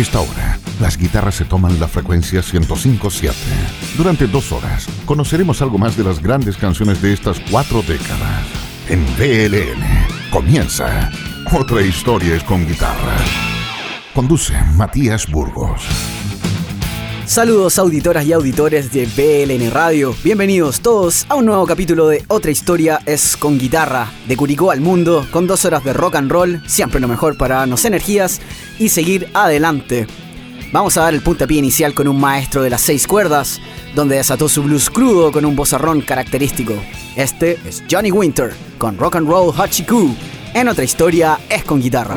[0.00, 3.32] esta hora, las guitarras se toman la frecuencia 105.7.
[3.98, 8.46] Durante dos horas, conoceremos algo más de las grandes canciones de estas cuatro décadas.
[8.88, 11.10] En BLN comienza
[11.52, 13.16] Otra historia es con guitarra.
[14.14, 15.84] Conduce Matías Burgos.
[17.30, 20.16] Saludos auditoras y auditores de BLN Radio.
[20.24, 24.10] Bienvenidos todos a un nuevo capítulo de Otra historia es con guitarra.
[24.26, 27.58] De Curicó al mundo, con dos horas de rock and roll, siempre lo mejor para
[27.58, 28.40] darnos energías
[28.80, 30.08] y seguir adelante.
[30.72, 33.60] Vamos a dar el puntapié inicial con un maestro de las seis cuerdas,
[33.94, 36.74] donde desató su blues crudo con un bozarrón característico.
[37.14, 40.16] Este es Johnny Winter, con Rock and Roll Hachiku.
[40.52, 42.16] En otra historia es con guitarra.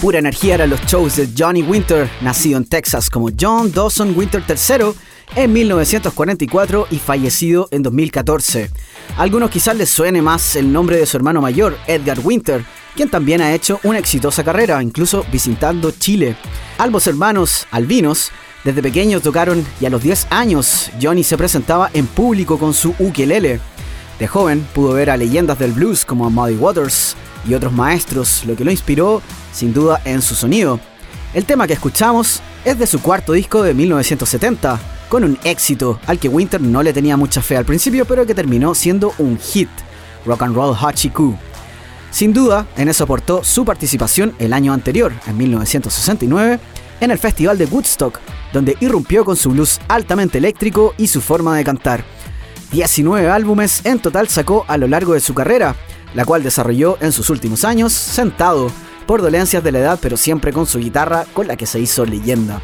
[0.00, 4.42] Pura energía eran los shows de Johnny Winter, nacido en Texas como John Dawson Winter
[4.48, 4.92] III
[5.34, 8.70] en 1944 y fallecido en 2014.
[9.16, 12.64] A algunos quizás les suene más el nombre de su hermano mayor, Edgar Winter,
[12.94, 16.36] quien también ha hecho una exitosa carrera, incluso visitando Chile.
[16.78, 18.30] Ambos hermanos albinos
[18.64, 22.94] desde pequeños tocaron y a los 10 años Johnny se presentaba en público con su
[22.98, 23.60] ukelele.
[24.18, 27.16] De joven pudo ver a leyendas del blues como Muddy Waters
[27.46, 29.22] y otros maestros, lo que lo inspiró
[29.52, 30.80] sin duda en su sonido.
[31.34, 36.18] El tema que escuchamos es de su cuarto disco de 1970, con un éxito al
[36.18, 39.68] que Winter no le tenía mucha fe al principio, pero que terminó siendo un hit,
[40.26, 41.36] Rock and Roll Hachiku.
[42.10, 46.58] Sin duda, en eso aportó su participación el año anterior, en 1969,
[47.00, 48.18] en el Festival de Woodstock,
[48.52, 52.04] donde irrumpió con su blues altamente eléctrico y su forma de cantar.
[52.72, 55.74] 19 álbumes en total sacó a lo largo de su carrera,
[56.14, 58.70] la cual desarrolló en sus últimos años sentado
[59.06, 62.04] por dolencias de la edad, pero siempre con su guitarra con la que se hizo
[62.04, 62.60] leyenda.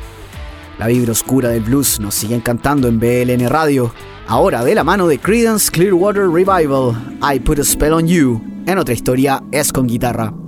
[0.79, 3.95] La vibra oscura del blues nos sigue encantando en BLN Radio,
[4.27, 8.79] ahora de la mano de Credence Clearwater Revival, I Put a Spell on You, en
[8.79, 10.44] otra historia es con guitarra.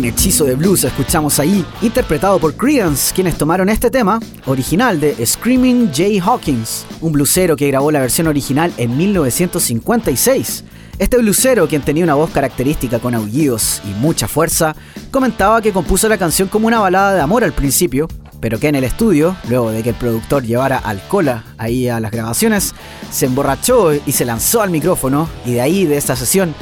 [0.00, 5.26] Un hechizo de blues escuchamos ahí, interpretado por Creedence, quienes tomaron este tema, original de
[5.26, 10.64] Screaming Jay Hawkins, un blusero que grabó la versión original en 1956.
[10.98, 14.74] Este blusero, quien tenía una voz característica con aullidos y mucha fuerza,
[15.10, 18.08] comentaba que compuso la canción como una balada de amor al principio,
[18.40, 22.10] pero que en el estudio, luego de que el productor llevara alcohol ahí a las
[22.10, 22.74] grabaciones,
[23.12, 26.54] se emborrachó y se lanzó al micrófono, y de ahí, de esta sesión,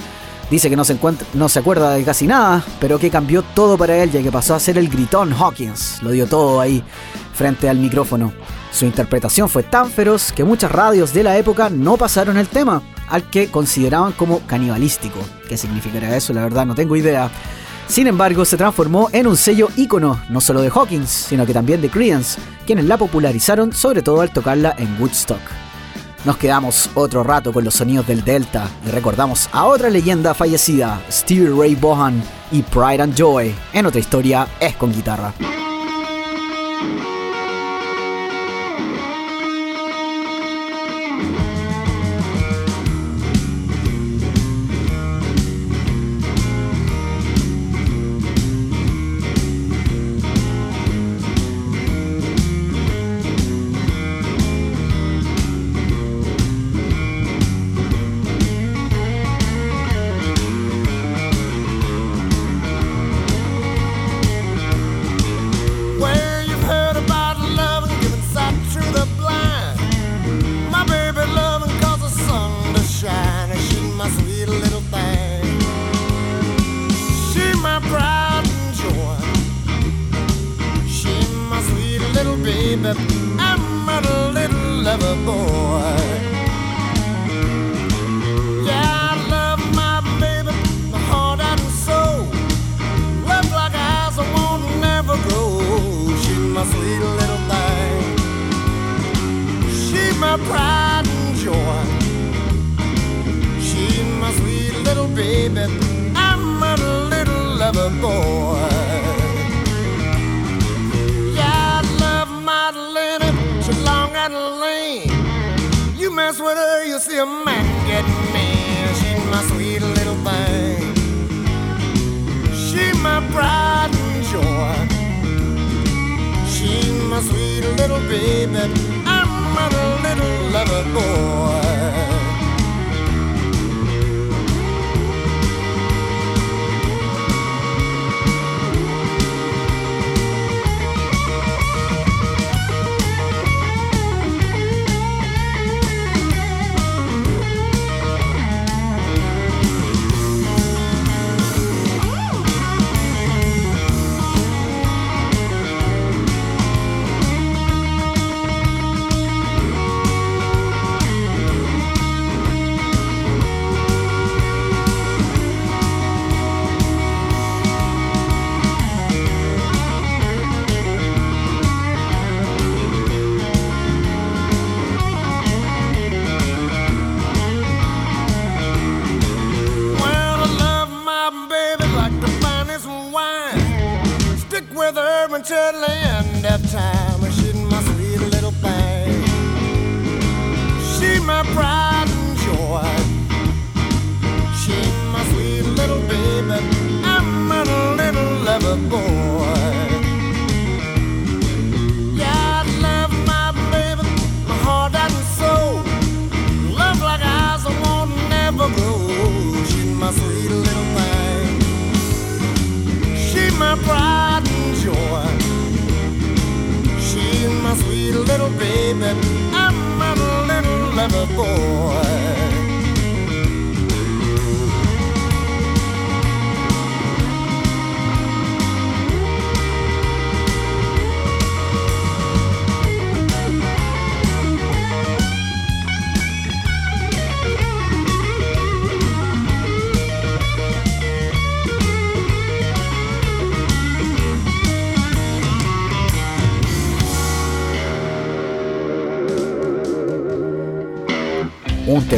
[0.51, 0.99] dice que no se,
[1.35, 4.55] no se acuerda de casi nada, pero que cambió todo para él, ya que pasó
[4.55, 6.83] a ser el gritón Hawkins, lo dio todo ahí
[7.35, 8.33] frente al micrófono.
[8.73, 12.83] Su interpretación fue tan feroz que muchas radios de la época no pasaron el tema,
[13.09, 15.19] al que consideraban como canibalístico.
[15.49, 16.33] ¿Qué significará eso?
[16.33, 17.31] La verdad no tengo idea.
[17.87, 21.81] Sin embargo, se transformó en un sello ícono, no solo de Hawkins, sino que también
[21.81, 25.41] de Creedence, quienes la popularizaron sobre todo al tocarla en Woodstock.
[26.25, 31.01] Nos quedamos otro rato con los sonidos del Delta y recordamos a otra leyenda fallecida,
[31.11, 35.33] Stevie Ray Vaughan y Pride and Joy, en otra historia es con guitarra.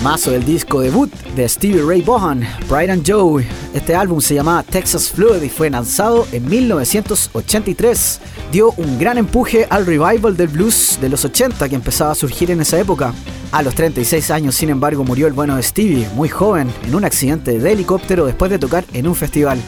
[0.00, 2.40] Temazo del disco debut de Stevie Ray Vaughan,
[2.71, 3.45] Pride and Joe.
[3.75, 8.21] Este álbum se llamaba Texas Flood y fue lanzado en 1983.
[8.50, 12.50] Dio un gran empuje al revival del blues de los 80 que empezaba a surgir
[12.50, 13.12] en esa época.
[13.52, 17.04] A los 36 años, sin embargo, murió el bueno de Stevie, muy joven, en un
[17.04, 19.61] accidente de helicóptero después de tocar en un festival.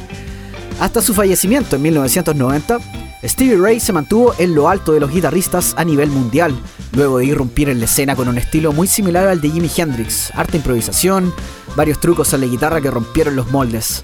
[0.81, 2.79] Hasta su fallecimiento en 1990,
[3.23, 6.59] Stevie Ray se mantuvo en lo alto de los guitarristas a nivel mundial,
[6.93, 10.31] luego de irrumpir en la escena con un estilo muy similar al de Jimi Hendrix,
[10.35, 11.33] harta improvisación,
[11.77, 14.03] varios trucos a la guitarra que rompieron los moldes.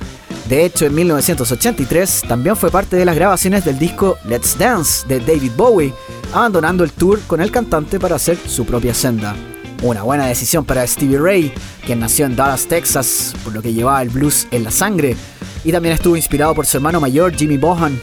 [0.48, 5.20] De hecho, en 1983 también fue parte de las grabaciones del disco Let's Dance de
[5.20, 5.92] David Bowie,
[6.32, 9.36] abandonando el tour con el cantante para hacer su propia senda.
[9.82, 11.52] Una buena decisión para Stevie Ray,
[11.84, 15.16] quien nació en Dallas, Texas, por lo que llevaba el blues en la sangre,
[15.64, 18.00] y también estuvo inspirado por su hermano mayor Jimmy Bohan,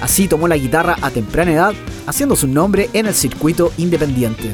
[0.00, 1.74] Así tomó la guitarra a temprana edad,
[2.06, 4.50] haciendo su nombre en el circuito independiente.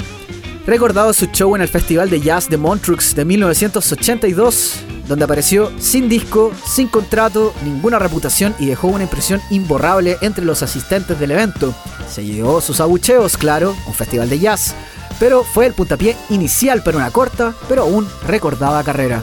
[0.66, 6.08] Recordado su show en el Festival de Jazz de Montreux de 1982, donde apareció sin
[6.08, 11.72] disco, sin contrato, ninguna reputación y dejó una impresión imborrable entre los asistentes del evento.
[12.10, 14.74] Se llevó sus abucheos, claro, un festival de jazz,
[15.20, 19.22] pero fue el puntapié inicial para una corta, pero aún recordada carrera.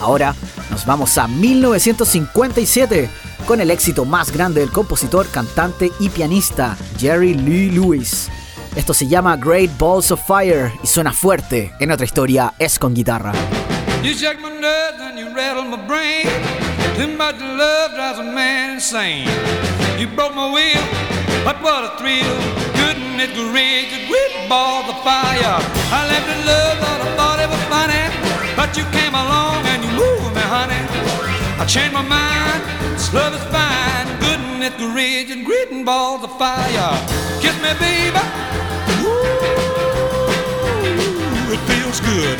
[0.00, 0.36] Ahora
[0.70, 3.10] nos vamos a 1957
[3.46, 8.28] con el éxito más grande del compositor, cantante y pianista Jerry Lee Lewis.
[8.74, 11.72] Esto se llama Great Balls of Fire y suena fuerte.
[11.78, 13.32] En otra historia es con guitarra.
[14.02, 16.26] You shake my nerves and you rattle my brain.
[16.96, 19.28] Too much love drives a man insane.
[19.98, 20.82] You broke my will,
[21.44, 22.24] but what a thrill.
[22.74, 25.60] Goodness gracious, great balls of fire.
[25.92, 28.04] I left in love, thought I thought it was funny.
[28.56, 30.83] But you came along and you moved me, honey.
[31.64, 32.62] I changed my mind.
[32.92, 34.06] This love is fine.
[34.20, 36.92] Goodness gracious, greeting balls of fire.
[37.40, 38.20] Kiss me, baby.
[39.00, 39.24] Ooh,
[41.54, 42.38] it feels good.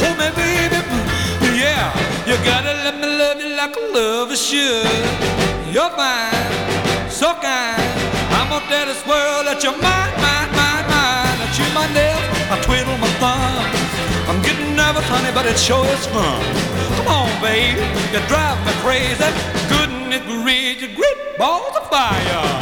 [0.00, 0.80] Hold me, baby.
[1.52, 1.92] Yeah,
[2.24, 4.88] you gotta let me love you like a lover should.
[5.70, 7.76] You're fine, so kind.
[8.32, 10.55] I'm gonna tell this world that you're mine, mine.
[14.96, 16.42] Nervous, honey, but it sure is fun.
[16.96, 17.80] Come on, baby,
[18.12, 19.24] you drive me crazy.
[19.68, 22.55] Goodness gracious, great balls of fire.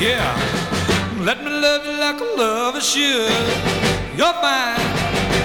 [0.00, 0.32] Yeah.
[1.20, 3.28] Let me love you like a lover should.
[4.16, 4.80] You're fine,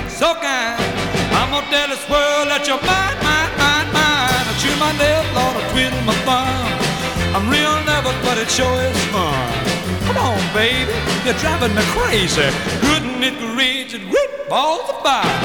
[0.07, 0.79] so kind.
[1.35, 4.45] I'm gonna tell this world that you're mine, mine, mine, mine.
[4.47, 6.71] I chew my nails, Lord, I twiddle my thumb.
[7.35, 9.35] I'm real nervous, but it sure is fun.
[10.07, 10.95] Come on, baby,
[11.27, 12.47] you're driving me crazy.
[12.79, 15.35] Goodness gracious, great balls of fire.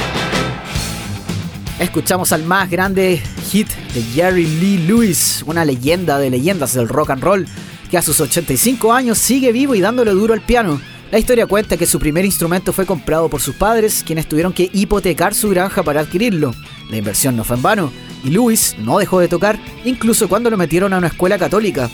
[1.80, 3.20] Escuchamos al más grande
[3.50, 7.48] hit de Jerry Lee Lewis, una leyenda de leyendas del rock and roll
[7.90, 10.80] que a sus 85 años sigue vivo y dándole duro al piano.
[11.10, 14.70] La historia cuenta que su primer instrumento fue comprado por sus padres, quienes tuvieron que
[14.72, 16.54] hipotecar su granja para adquirirlo.
[16.88, 20.56] La inversión no fue en vano, y Lewis no dejó de tocar, incluso cuando lo
[20.56, 21.90] metieron a una escuela católica.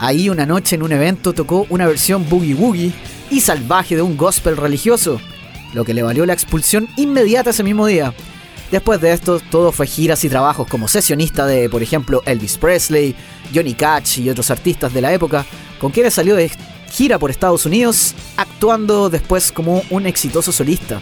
[0.00, 2.92] Ahí una noche en un evento tocó una versión boogie woogie
[3.30, 5.20] y salvaje de un gospel religioso,
[5.72, 8.12] lo que le valió la expulsión inmediata ese mismo día.
[8.70, 13.14] Después de esto, todo fue giras y trabajos como sesionista de, por ejemplo, Elvis Presley,
[13.54, 15.46] Johnny Cash y otros artistas de la época,
[15.80, 16.50] con quienes salió de
[16.90, 21.00] gira por Estados Unidos, actuando después como un exitoso solista.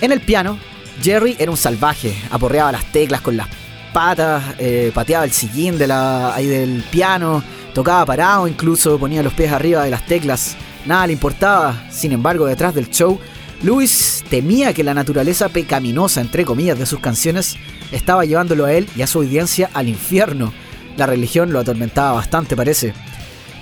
[0.00, 0.58] En el piano,
[1.02, 3.48] Jerry era un salvaje, aporreaba las teclas con las
[3.92, 7.42] patas, eh, pateaba el sillín de la, del piano,
[7.74, 11.86] tocaba parado incluso, ponía los pies arriba de las teclas, nada le importaba.
[11.90, 13.18] Sin embargo, detrás del show,
[13.62, 17.56] Lewis temía que la naturaleza pecaminosa, entre comillas, de sus canciones
[17.92, 20.52] estaba llevándolo a él y a su audiencia al infierno
[20.98, 22.92] la religión lo atormentaba bastante, parece.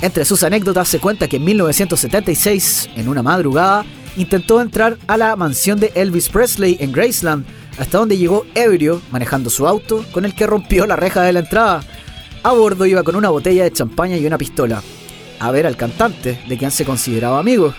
[0.00, 3.85] Entre sus anécdotas se cuenta que en 1976, en una madrugada,
[4.16, 7.44] intentó entrar a la mansión de Elvis Presley en Graceland,
[7.78, 11.40] hasta donde llegó ebrio manejando su auto, con el que rompió la reja de la
[11.40, 11.82] entrada.
[12.42, 14.82] A bordo iba con una botella de champaña y una pistola,
[15.38, 17.74] a ver al cantante, de quien se consideraba amigo.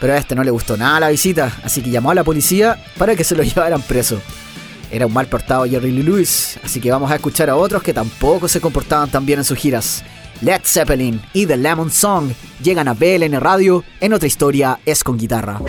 [0.00, 2.82] Pero a este no le gustó nada la visita, así que llamó a la policía
[2.98, 4.20] para que se lo llevaran preso.
[4.90, 7.92] Era un mal portado Jerry Lee Lewis, así que vamos a escuchar a otros que
[7.92, 10.04] tampoco se comportaban tan bien en sus giras.
[10.42, 12.30] Led Zeppelin y The Lemon Song
[12.62, 15.60] llegan a BLN Radio en otra historia es con guitarra.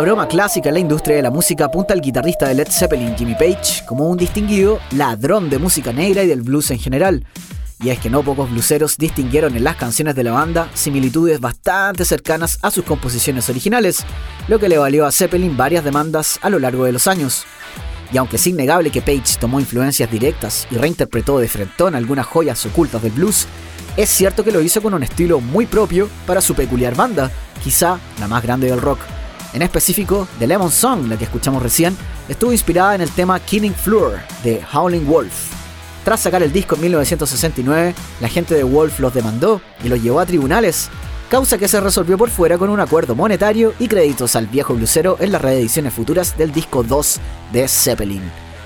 [0.00, 3.14] Una broma clásica en la industria de la música apunta al guitarrista de Led Zeppelin,
[3.18, 7.26] Jimmy Page, como un distinguido ladrón de música negra y del blues en general.
[7.82, 12.06] Y es que no pocos blueseros distinguieron en las canciones de la banda similitudes bastante
[12.06, 14.06] cercanas a sus composiciones originales,
[14.48, 17.44] lo que le valió a Zeppelin varias demandas a lo largo de los años.
[18.10, 22.64] Y aunque es innegable que Page tomó influencias directas y reinterpretó de frentón algunas joyas
[22.64, 23.46] ocultas del blues,
[23.98, 27.30] es cierto que lo hizo con un estilo muy propio para su peculiar banda,
[27.62, 29.00] quizá la más grande del rock.
[29.52, 31.96] En específico, The Lemon Song, la que escuchamos recién,
[32.28, 35.32] estuvo inspirada en el tema Killing Floor de Howling Wolf.
[36.04, 40.20] Tras sacar el disco en 1969, la gente de Wolf los demandó y los llevó
[40.20, 40.88] a tribunales,
[41.28, 45.16] causa que se resolvió por fuera con un acuerdo monetario y créditos al viejo blusero
[45.20, 47.20] en las reediciones futuras del disco 2
[47.52, 48.22] de Zeppelin.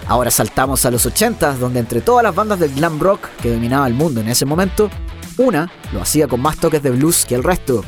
[0.07, 3.87] Ahora saltamos a los 80, donde entre todas las bandas del glam rock que dominaba
[3.87, 4.90] el mundo en ese momento,
[5.38, 7.85] una lo hacía con más toques de blues que el resto,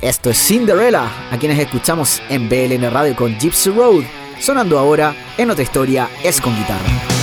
[0.00, 4.04] esto es Cinderella, a quienes escuchamos en BLN Radio con Gypsy Road,
[4.38, 7.13] sonando ahora en otra historia es con guitarra.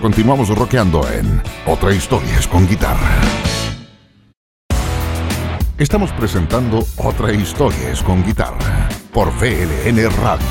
[0.00, 3.20] Continuamos rockeando en Otra Historias con Guitarra.
[5.78, 10.46] Estamos presentando Otra Historias con Guitarra por VLN Radio.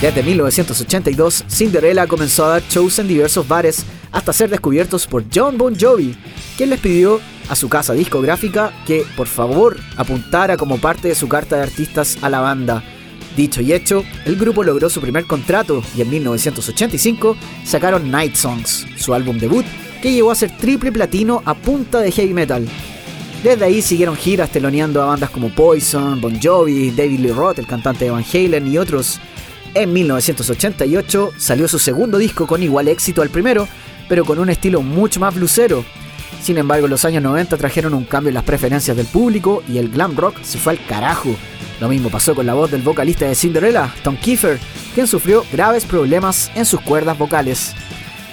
[0.00, 5.58] Desde 1982, Cinderella comenzó a dar shows en diversos bares hasta ser descubiertos por John
[5.58, 6.16] Bon Jovi,
[6.56, 11.28] quien les pidió a su casa discográfica que por favor apuntara como parte de su
[11.28, 12.82] carta de artistas a la banda.
[13.36, 18.86] Dicho y hecho, el grupo logró su primer contrato y en 1985 sacaron Night Songs,
[18.96, 19.64] su álbum debut,
[20.00, 22.68] que llegó a ser triple platino a punta de heavy metal.
[23.42, 27.66] Desde ahí siguieron giras teloneando a bandas como Poison, Bon Jovi, David Lee Roth, el
[27.66, 29.20] cantante de Van Halen y otros.
[29.74, 33.68] En 1988 salió su segundo disco con igual éxito al primero,
[34.08, 35.84] pero con un estilo mucho más blusero.
[36.40, 39.88] Sin embargo, los años 90 trajeron un cambio en las preferencias del público y el
[39.88, 41.34] glam rock se fue al carajo.
[41.80, 44.58] Lo mismo pasó con la voz del vocalista de Cinderella, Tom Kiefer,
[44.94, 47.74] quien sufrió graves problemas en sus cuerdas vocales.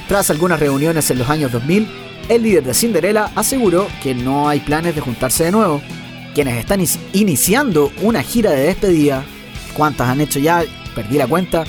[0.08, 1.88] Tras algunas reuniones en los años 2000,
[2.30, 5.82] el líder de Cinderella aseguró que no hay planes de juntarse de nuevo.
[6.34, 6.82] Quienes están
[7.14, 9.24] iniciando una gira de despedida,
[9.74, 10.64] ¿cuántas han hecho ya?
[10.96, 11.66] Perdí la cuenta.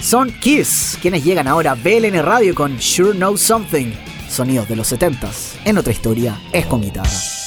[0.00, 3.92] Son Kiss, quienes llegan ahora a BLN Radio con Sure Know Something,
[4.28, 5.58] sonidos de los 70s.
[5.64, 7.39] En otra historia, es con guitarra.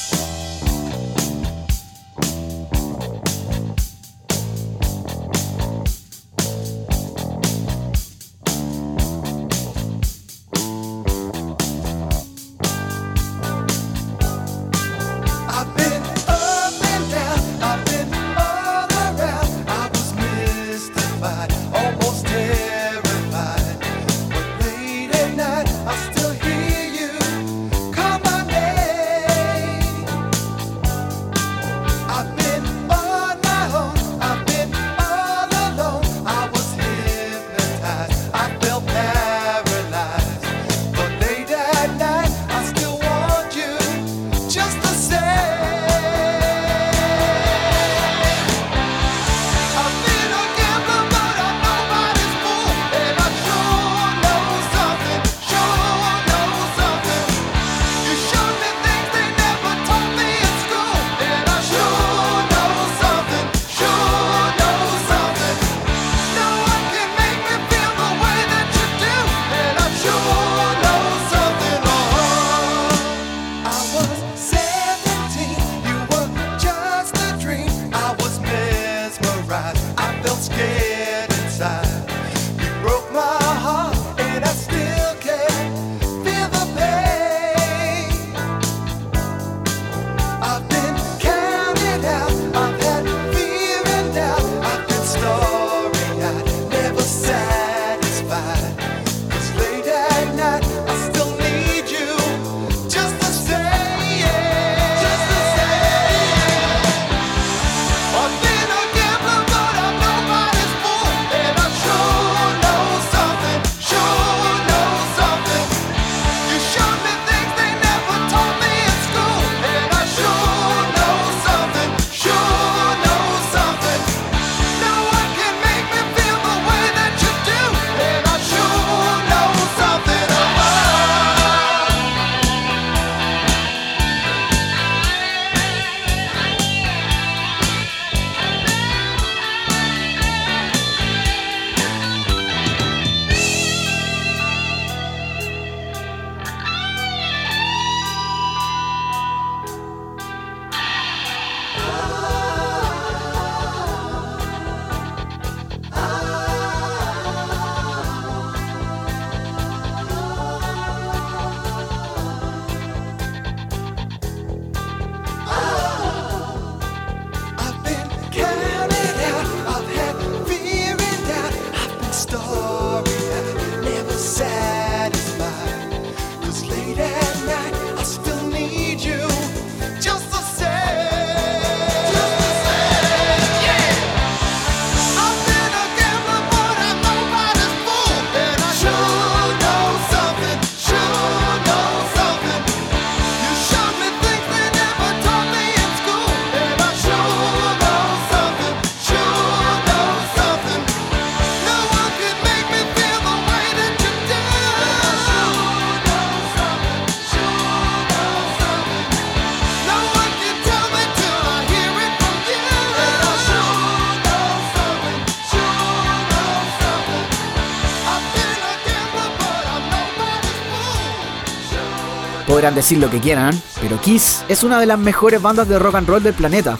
[222.63, 226.07] Decir lo que quieran, pero Kiss es una de las mejores bandas de rock and
[226.07, 226.79] roll del planeta.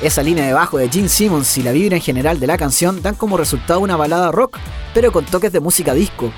[0.00, 3.02] Esa línea de bajo de Gene Simmons y la vibra en general de la canción
[3.02, 4.56] dan como resultado una balada rock,
[4.94, 6.32] pero con toques de música disco.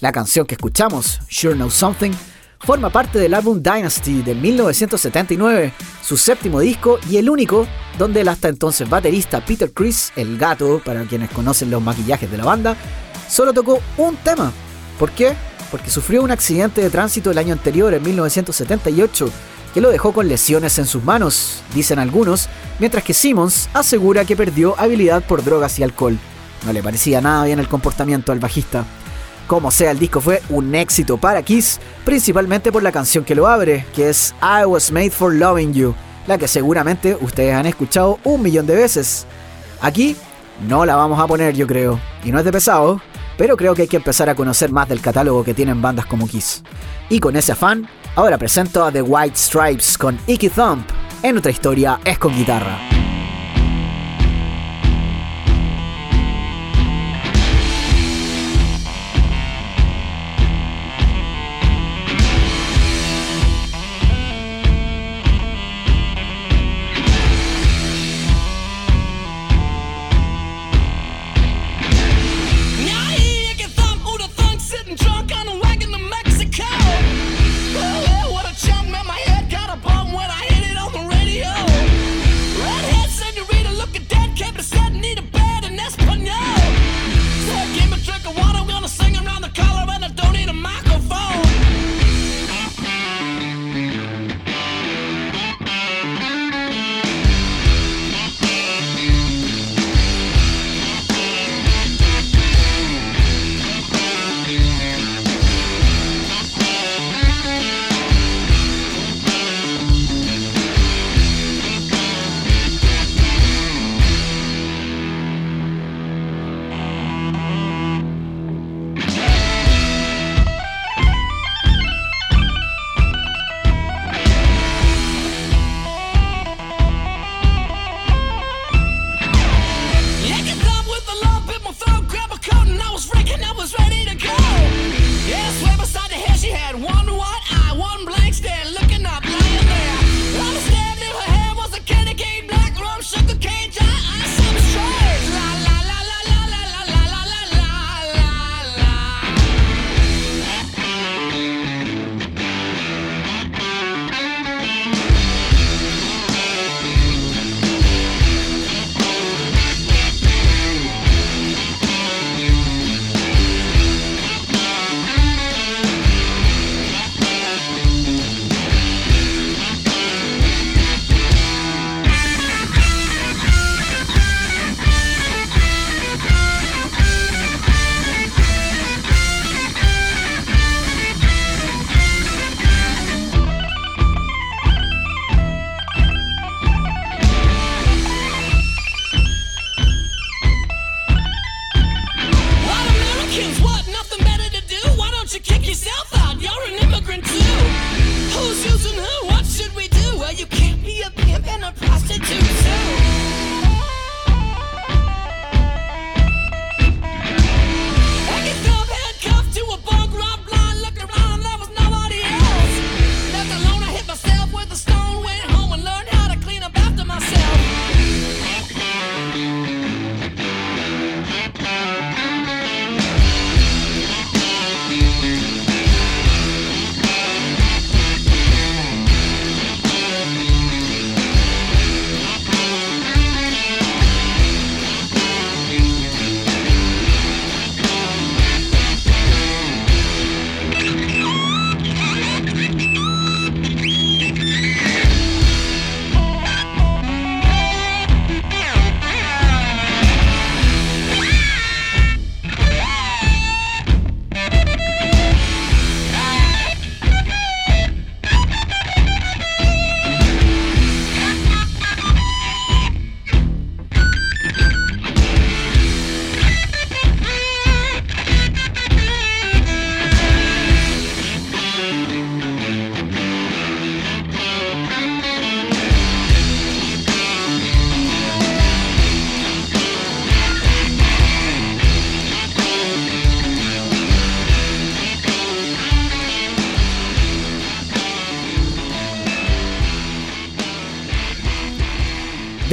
[0.00, 2.12] La canción que escuchamos, Sure Know Something,
[2.60, 5.72] forma parte del álbum Dynasty de 1979,
[6.02, 7.66] su séptimo disco y el único
[7.98, 12.36] donde el hasta entonces baterista Peter Chris, el gato, para quienes conocen los maquillajes de
[12.36, 12.76] la banda,
[13.26, 14.52] solo tocó un tema.
[14.98, 15.34] ¿Por qué?
[15.74, 19.28] Porque sufrió un accidente de tránsito el año anterior, en 1978,
[19.74, 22.48] que lo dejó con lesiones en sus manos, dicen algunos,
[22.78, 26.16] mientras que Simmons asegura que perdió habilidad por drogas y alcohol.
[26.64, 28.84] No le parecía nada bien el comportamiento al bajista.
[29.48, 33.48] Como sea, el disco fue un éxito para Kiss, principalmente por la canción que lo
[33.48, 35.92] abre, que es I Was Made for Loving You,
[36.28, 39.26] la que seguramente ustedes han escuchado un millón de veces.
[39.80, 40.14] Aquí
[40.68, 43.00] no la vamos a poner, yo creo, y no es de pesado,
[43.36, 46.28] pero creo que hay que empezar a conocer más del catálogo que tienen bandas como
[46.28, 46.62] Kiss.
[47.08, 50.88] Y con ese afán, ahora presento a The White Stripes con Icky Thump.
[51.22, 52.93] En otra historia es con guitarra.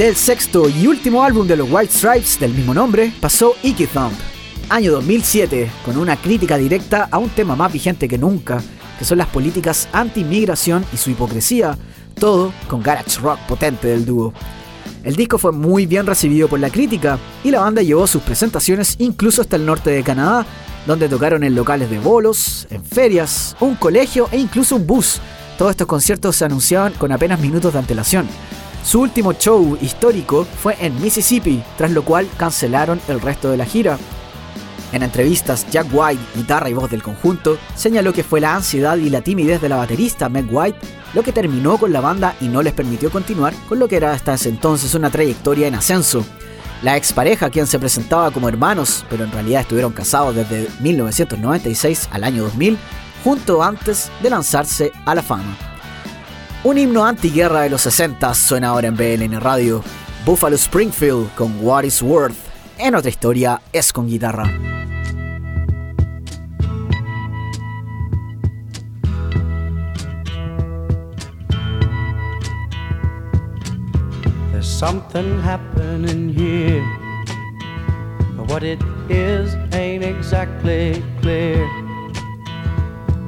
[0.02, 4.12] Del sexto y último álbum de los White Stripes del mismo nombre pasó Icky Thump,
[4.68, 8.60] año 2007, con una crítica directa a un tema más vigente que nunca,
[8.98, 11.78] que son las políticas anti-inmigración y su hipocresía,
[12.18, 14.32] todo con garage rock potente del dúo.
[15.04, 18.96] El disco fue muy bien recibido por la crítica y la banda llevó sus presentaciones
[18.98, 20.44] incluso hasta el norte de Canadá,
[20.84, 25.20] donde tocaron en locales de bolos, en ferias, un colegio e incluso un bus.
[25.56, 28.26] Todos estos conciertos se anunciaban con apenas minutos de antelación.
[28.84, 33.64] Su último show histórico fue en Mississippi, tras lo cual cancelaron el resto de la
[33.64, 33.98] gira.
[34.92, 39.08] En entrevistas, Jack White, guitarra y voz del conjunto, señaló que fue la ansiedad y
[39.08, 40.78] la timidez de la baterista Meg White
[41.14, 44.12] lo que terminó con la banda y no les permitió continuar con lo que era
[44.12, 46.24] hasta ese entonces una trayectoria en ascenso.
[46.82, 52.24] La expareja, quien se presentaba como hermanos, pero en realidad estuvieron casados desde 1996 al
[52.24, 52.76] año 2000,
[53.22, 55.71] junto antes de lanzarse a la fama.
[56.64, 59.82] Un himno antiguerra de los 60 suena ahora en BLN Radio.
[60.24, 62.36] Buffalo Springfield con What is Worth.
[62.78, 64.48] En otra historia es con guitarra.
[74.62, 76.82] something happening here.
[78.48, 81.81] What it is ain't exactly clear.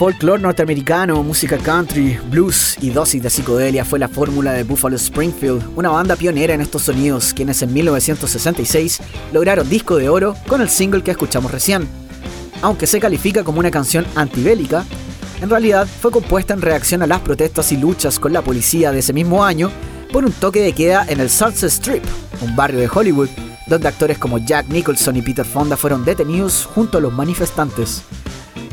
[0.00, 5.62] Folklore norteamericano, música country, blues y dosis de psicodelia fue la fórmula de Buffalo Springfield,
[5.76, 8.98] una banda pionera en estos sonidos, quienes en 1966
[9.34, 11.86] lograron disco de oro con el single que escuchamos recién.
[12.62, 14.86] Aunque se califica como una canción antibélica,
[15.40, 18.98] en realidad fue compuesta en reacción a las protestas y luchas con la policía de
[18.98, 19.70] ese mismo año
[20.12, 22.04] por un toque de queda en el Sunset Strip,
[22.40, 23.28] un barrio de Hollywood,
[23.66, 28.02] donde actores como Jack Nicholson y Peter Fonda fueron detenidos junto a los manifestantes.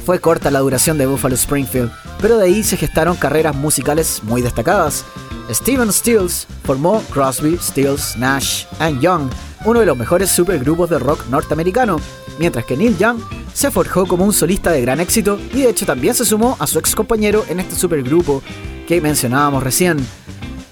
[0.06, 1.92] Fue corta la duración de Buffalo Springfield,
[2.22, 5.06] pero de ahí se gestaron carreras musicales muy destacadas.
[5.50, 9.30] Steven Stills formó Crosby, Stills, Nash and Young,
[9.66, 12.00] uno de los mejores supergrupos de rock norteamericano,
[12.40, 13.20] mientras que Neil Young
[13.54, 16.68] se forjó como un solista de gran éxito y de hecho también se sumó a
[16.68, 18.44] su ex compañero en este supergrupo
[18.88, 19.98] que mencionábamos recién.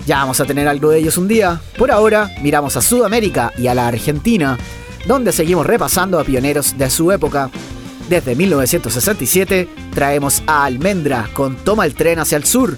[0.05, 1.59] Ya vamos a tener algo de ellos un día.
[1.77, 4.57] Por ahora, miramos a Sudamérica y a la Argentina,
[5.07, 7.49] donde seguimos repasando a pioneros de su época.
[8.07, 12.77] Desde 1967 traemos a Almendra con Toma el tren hacia el sur.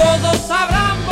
[0.00, 1.09] Todos sabrán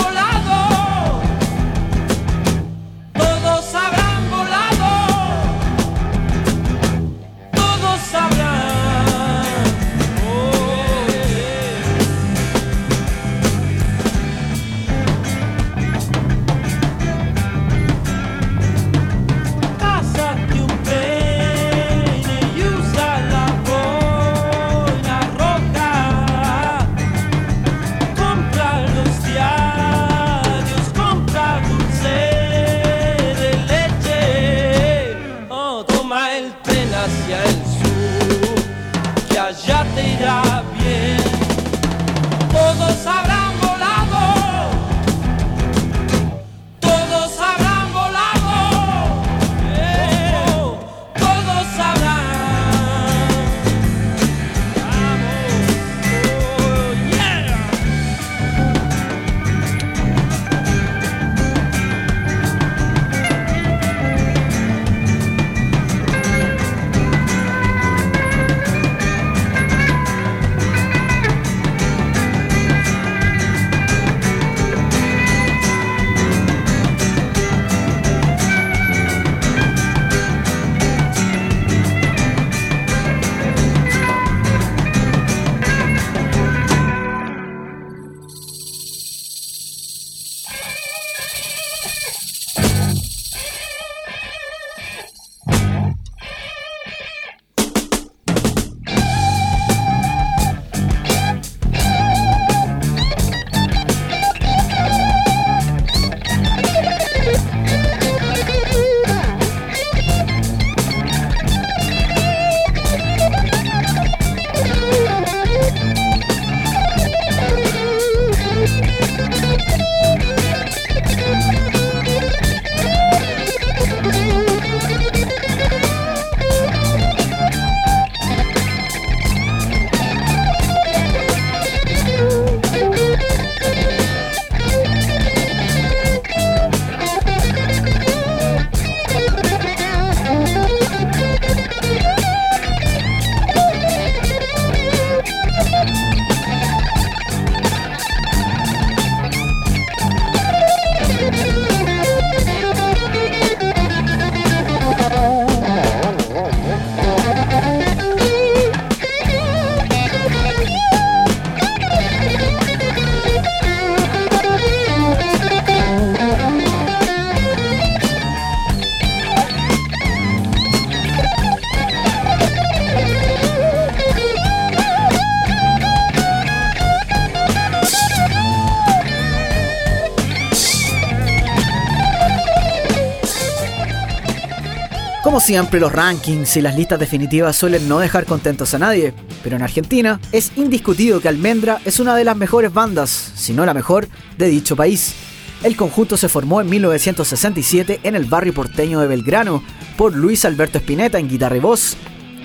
[185.48, 189.62] siempre, los rankings y las listas definitivas suelen no dejar contentos a nadie, pero en
[189.62, 194.08] Argentina es indiscutido que Almendra es una de las mejores bandas, si no la mejor,
[194.36, 195.14] de dicho país.
[195.62, 199.62] El conjunto se formó en 1967 en el barrio porteño de Belgrano
[199.96, 201.96] por Luis Alberto Spinetta en guitarra y voz.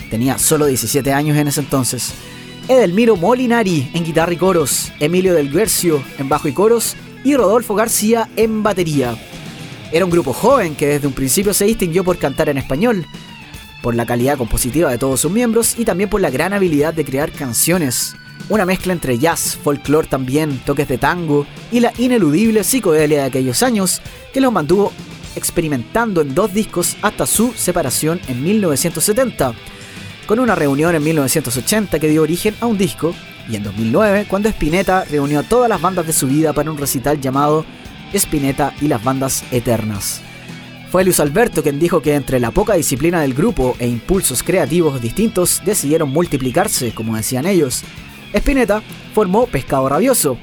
[0.09, 2.13] Tenía solo 17 años en ese entonces.
[2.69, 6.95] Edelmiro Molinari en guitarra y coros, Emilio Del Guercio en bajo y coros
[7.25, 9.17] y Rodolfo García en batería.
[9.93, 13.05] Era un grupo joven que desde un principio se distinguió por cantar en español,
[13.83, 17.05] por la calidad compositiva de todos sus miembros y también por la gran habilidad de
[17.05, 18.15] crear canciones.
[18.49, 23.61] Una mezcla entre jazz, folclore también, toques de tango y la ineludible psicodelia de aquellos
[23.61, 24.01] años
[24.33, 24.91] que los mantuvo
[25.35, 29.53] experimentando en dos discos hasta su separación en 1970,
[30.25, 33.13] con una reunión en 1980 que dio origen a un disco,
[33.47, 36.79] y en 2009 cuando Spinetta reunió a todas las bandas de su vida para un
[36.79, 37.63] recital llamado
[38.13, 40.21] Spinetta y las bandas eternas.
[40.91, 45.01] Fue Luis Alberto quien dijo que entre la poca disciplina del grupo e impulsos creativos
[45.01, 47.83] distintos decidieron multiplicarse, como decían ellos.
[48.33, 48.83] Spinetta
[49.13, 50.37] formó Pescado Rabioso.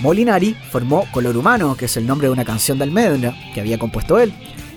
[0.00, 3.78] Molinari formó Color Humano, que es el nombre de una canción de Almendra que había
[3.78, 4.32] compuesto él.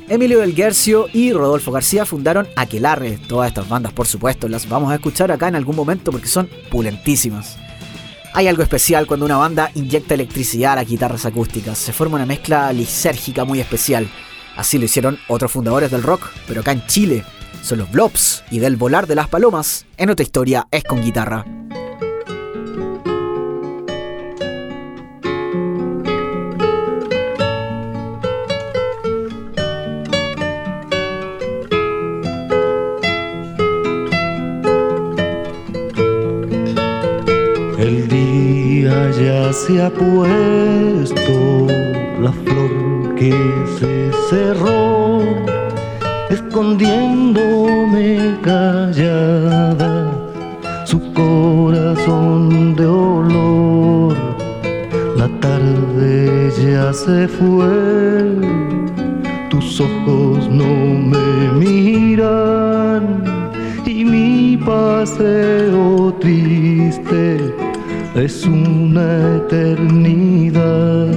[0.07, 3.17] Emilio del Guercio y Rodolfo García fundaron Aquelarre.
[3.27, 6.47] Todas estas bandas, por supuesto, las vamos a escuchar acá en algún momento porque son
[6.69, 7.57] pulentísimas.
[8.35, 11.77] Hay algo especial cuando una banda inyecta electricidad a las guitarras acústicas.
[11.77, 14.09] Se forma una mezcla lisérgica muy especial.
[14.57, 17.23] Así lo hicieron otros fundadores del rock, pero acá en Chile
[17.63, 19.85] son los Blobs y del volar de las palomas.
[19.95, 21.64] En otra historia es con guitarra.
[39.11, 41.67] ya se ha puesto,
[42.21, 43.33] la flor que
[43.77, 45.21] se cerró,
[46.29, 50.13] escondiéndome callada
[50.85, 54.15] su corazón de olor.
[55.17, 58.39] La tarde ya se fue,
[59.49, 60.73] tus ojos no
[61.11, 63.23] me miran
[63.85, 67.53] y mi paseo triste
[68.15, 71.07] es una eternidad.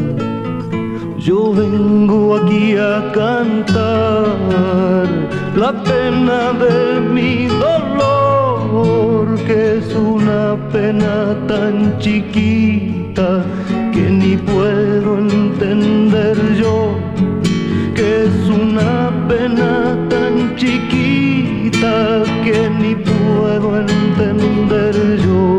[1.19, 5.07] Yo vengo aquí a cantar
[5.55, 13.45] la pena de mi dolor, que es una pena tan chiquita
[13.93, 16.97] que ni puedo entender yo,
[17.95, 24.95] que es una pena tan chiquita que ni puedo entender
[25.25, 25.58] yo.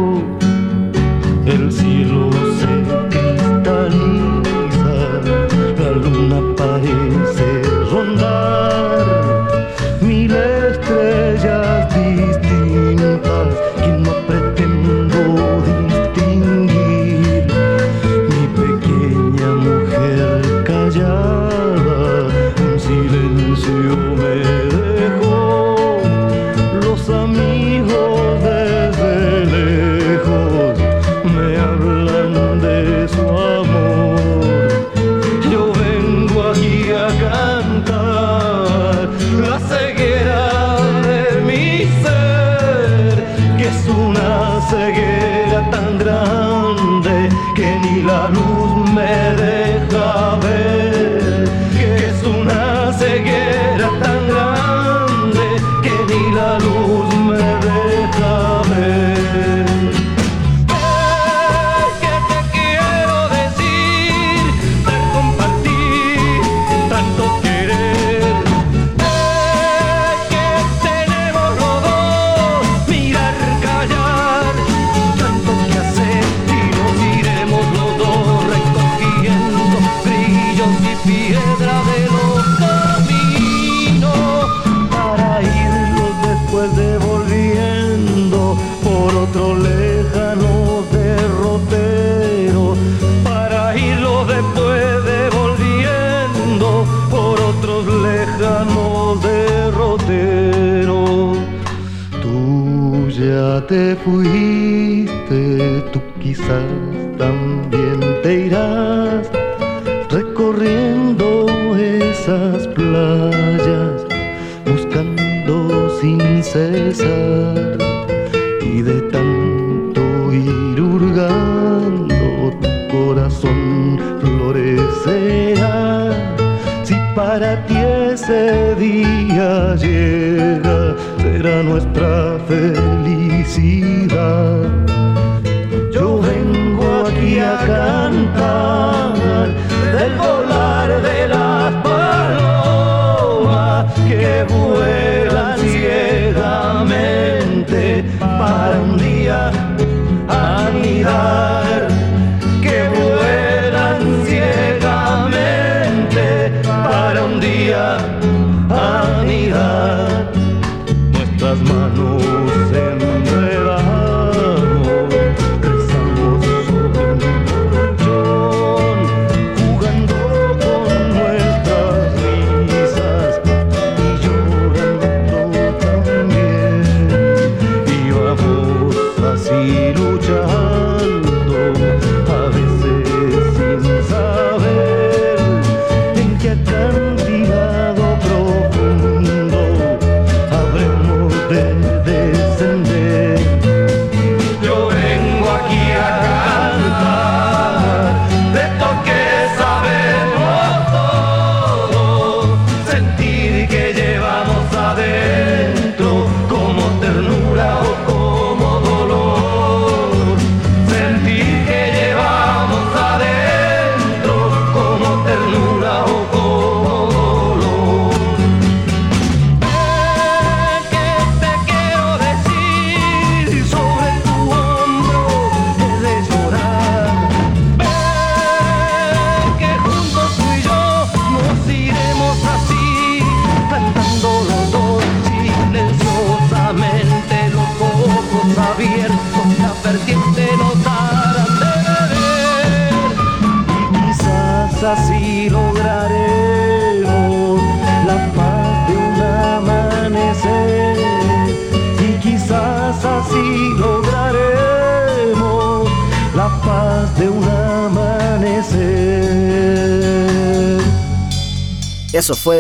[103.70, 106.64] te fuiste, tú quizás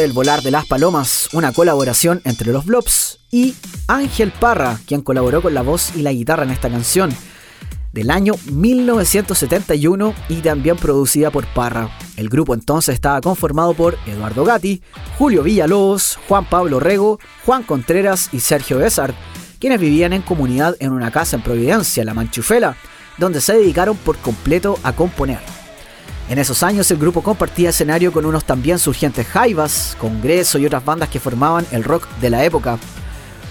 [0.10, 3.53] El Volar de las Palomas, una colaboración entre los Blobs y
[3.86, 7.16] Ángel Parra, quien colaboró con la voz y la guitarra en esta canción
[7.93, 11.95] del año 1971 y también producida por Parra.
[12.18, 14.82] El grupo entonces estaba conformado por Eduardo Gatti,
[15.20, 19.14] Julio Villalobos, Juan Pablo Rego, Juan Contreras y Sergio Besart,
[19.60, 22.76] quienes vivían en comunidad en una casa en Providencia, La Manchufela,
[23.20, 25.49] donde se dedicaron por completo a componer.
[26.30, 30.86] En esos años el grupo compartía escenario con unos también surgientes Jaivas, Congreso y otras
[30.86, 32.77] bandas que formaban el rock de la época.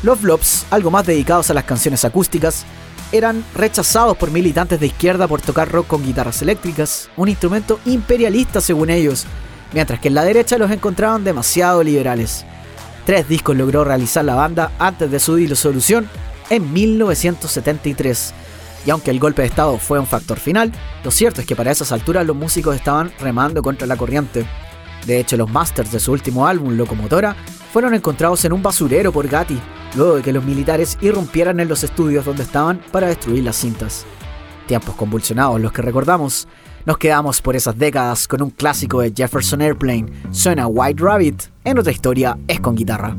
[0.04, 2.64] Los Blobs, algo más dedicados a las canciones acústicas,
[3.10, 8.60] eran rechazados por militantes de izquierda por tocar rock con guitarras eléctricas, un instrumento imperialista
[8.60, 9.26] según ellos,
[9.72, 12.44] mientras que en la derecha los encontraban demasiado liberales.
[13.04, 16.08] Tres discos logró realizar la banda antes de su disolución
[16.48, 18.34] en 1973.
[18.88, 20.72] Y aunque el golpe de Estado fue un factor final,
[21.04, 24.46] lo cierto es que para esas alturas los músicos estaban remando contra la corriente.
[25.04, 27.36] De hecho, los masters de su último álbum, Locomotora,
[27.70, 29.60] fueron encontrados en un basurero por Gatti,
[29.94, 34.06] luego de que los militares irrumpieran en los estudios donde estaban para destruir las cintas.
[34.66, 36.48] Tiempos convulsionados los que recordamos.
[36.86, 41.78] Nos quedamos por esas décadas con un clásico de Jefferson Airplane, suena White Rabbit, en
[41.78, 43.14] otra historia es con guitarra.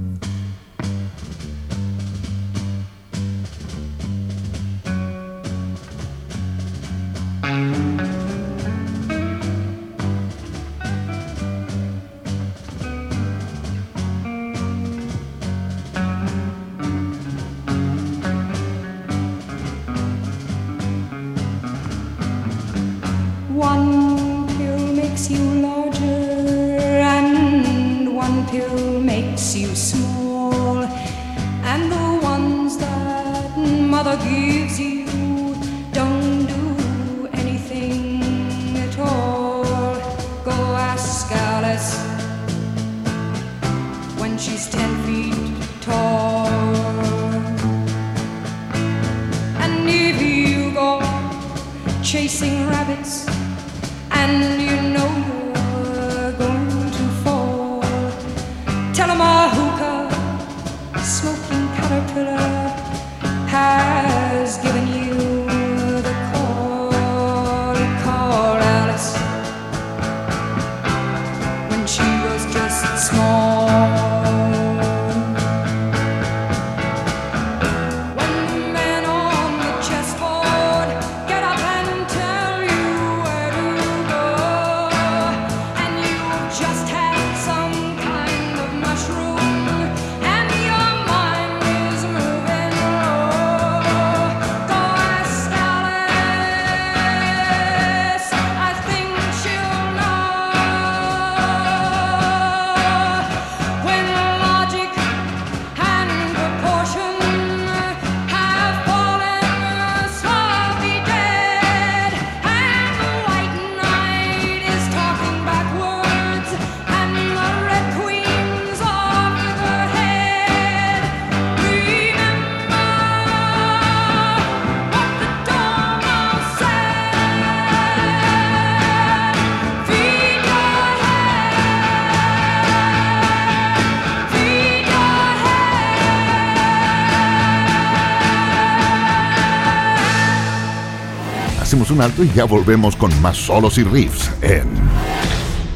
[142.01, 144.67] Alto y ya volvemos con más solos y riffs en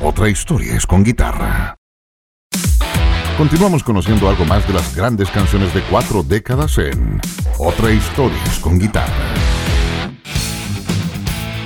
[0.01, 1.75] Otra historia es con guitarra.
[3.37, 7.19] Continuamos conociendo algo más de las grandes canciones de cuatro décadas en
[7.57, 9.33] Otra historia es con guitarra.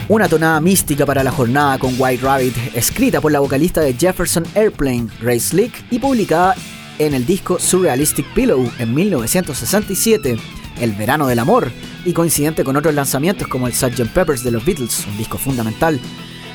[0.09, 4.45] Una tonada mística para la jornada con White Rabbit, escrita por la vocalista de Jefferson
[4.55, 6.55] Airplane, Grace Slick, y publicada
[6.97, 10.37] en el disco Surrealistic Pillow en 1967,
[10.79, 11.69] El verano del amor,
[12.07, 14.07] y coincidente con otros lanzamientos como el Sgt.
[14.13, 15.99] Peppers de los Beatles, un disco fundamental.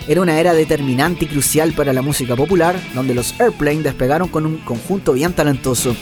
[0.08, 4.46] Era una era determinante y crucial para la música popular, donde los Airplane despegaron con
[4.46, 5.94] un conjunto bien talentoso.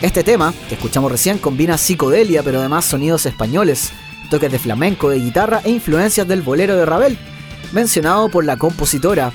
[0.00, 3.92] Este tema, que escuchamos recién, combina psicodelia pero además sonidos españoles,
[4.30, 7.18] toques de flamenco, de guitarra e influencias del bolero de Ravel,
[7.72, 9.30] mencionado por la compositora.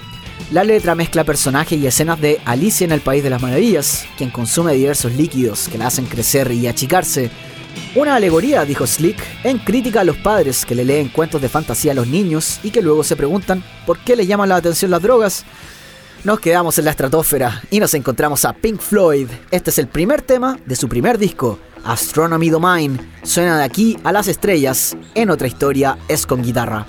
[0.52, 4.32] La letra mezcla personajes y escenas de Alicia en el País de las Maravillas, quien
[4.32, 7.30] consume diversos líquidos que la hacen crecer y achicarse,
[7.96, 11.92] Una alegoría, dijo Slick, en crítica a los padres que le leen cuentos de fantasía
[11.92, 15.02] a los niños y que luego se preguntan por qué les llaman la atención las
[15.02, 15.46] drogas.
[16.24, 19.28] Nos quedamos en la estratosfera y nos encontramos a Pink Floyd.
[19.50, 23.00] Este es el primer tema de su primer disco, Astronomy Domain.
[23.24, 26.86] Suena de aquí a las estrellas, en otra historia es con guitarra.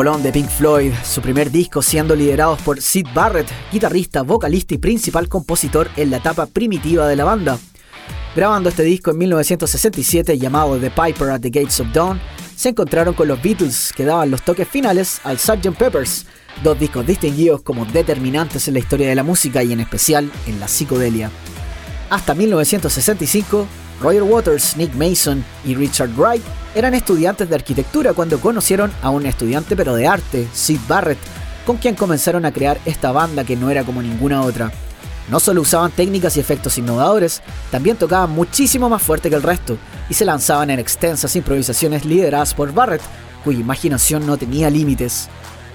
[0.00, 4.78] Bolón de Pink Floyd, su primer disco siendo liderados por Sid Barrett, guitarrista, vocalista y
[4.78, 7.58] principal compositor en la etapa primitiva de la banda.
[8.34, 12.18] Grabando este disco en 1967 llamado The Piper at the Gates of Dawn,
[12.56, 15.76] se encontraron con los Beatles que daban los toques finales al Sgt.
[15.76, 16.24] Peppers,
[16.64, 20.60] dos discos distinguidos como determinantes en la historia de la música y en especial en
[20.60, 21.30] la psicodelia.
[22.08, 23.66] Hasta 1965,
[24.00, 26.42] Roger Waters, Nick Mason y Richard Wright
[26.74, 31.18] eran estudiantes de arquitectura cuando conocieron a un estudiante pero de arte, Sid Barrett,
[31.66, 34.72] con quien comenzaron a crear esta banda que no era como ninguna otra.
[35.28, 39.76] No solo usaban técnicas y efectos innovadores, también tocaban muchísimo más fuerte que el resto
[40.08, 43.02] y se lanzaban en extensas improvisaciones lideradas por Barrett,
[43.44, 45.28] cuya imaginación no tenía límites.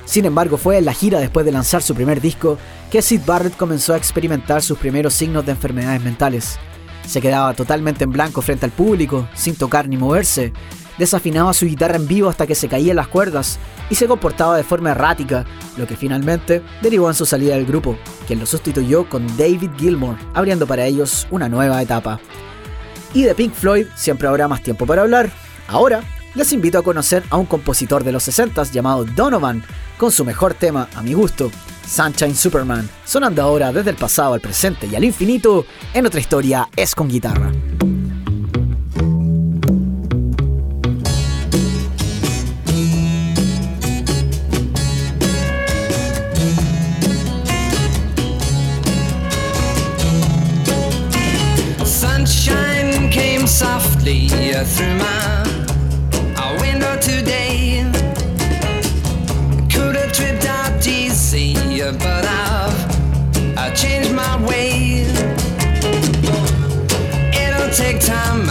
[0.06, 2.58] Sin embargo, fue en la gira después de lanzar su primer disco
[2.92, 6.58] que Sid Barrett comenzó a experimentar sus primeros signos de enfermedades mentales.
[7.06, 10.54] Se quedaba totalmente en blanco frente al público, sin tocar ni moverse.
[10.98, 14.64] Desafinaba su guitarra en vivo hasta que se caían las cuerdas y se comportaba de
[14.64, 15.46] forma errática,
[15.78, 20.18] lo que finalmente derivó en su salida del grupo, quien lo sustituyó con David Gilmour,
[20.34, 22.20] abriendo para ellos una nueva etapa.
[23.14, 25.30] Y de Pink Floyd siempre habrá más tiempo para hablar.
[25.68, 26.04] Ahora
[26.34, 29.64] les invito a conocer a un compositor de los 60 llamado Donovan,
[29.98, 31.50] con su mejor tema, a mi gusto,
[31.88, 36.68] Sunshine Superman, sonando ahora desde el pasado al presente y al infinito, en otra historia
[36.76, 37.52] es con guitarra.
[51.86, 55.45] Sunshine came softly through my
[63.76, 65.12] Changed my ways.
[67.34, 68.46] It'll take time,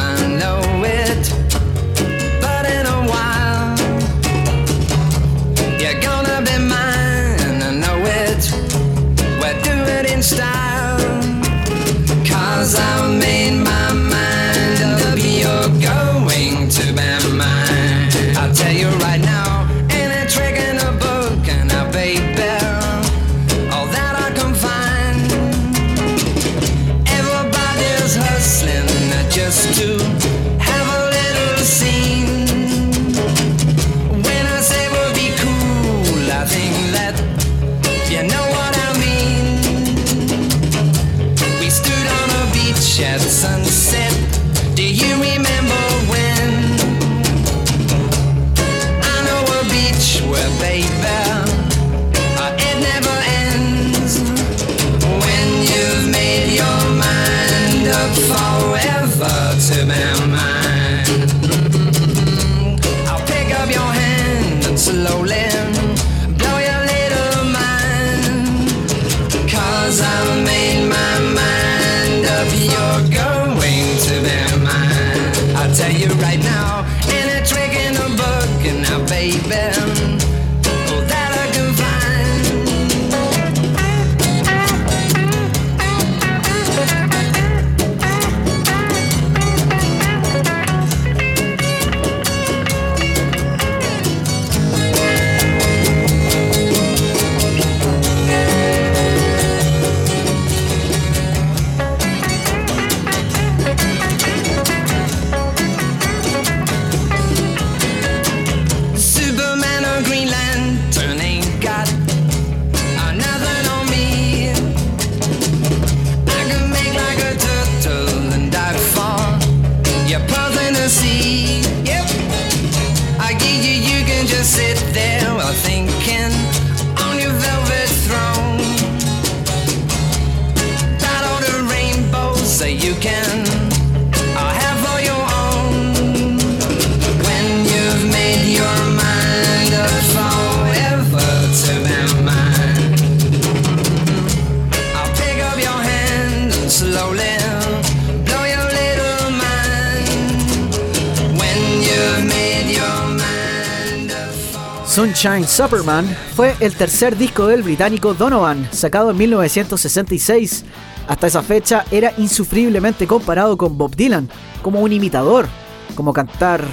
[155.48, 160.64] Superman fue el tercer disco del británico Donovan, sacado en 1966.
[161.08, 164.28] Hasta esa fecha era insufriblemente comparado con Bob Dylan,
[164.62, 165.46] como un imitador,
[165.94, 166.64] como cantar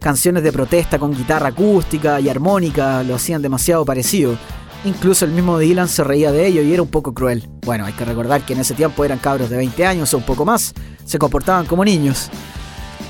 [0.00, 4.36] canciones de protesta con guitarra acústica y armónica lo hacían demasiado parecido.
[4.84, 7.48] Incluso el mismo Dylan se reía de ello y era un poco cruel.
[7.64, 10.24] Bueno, hay que recordar que en ese tiempo eran cabros de 20 años o un
[10.24, 10.74] poco más,
[11.04, 12.30] se comportaban como niños.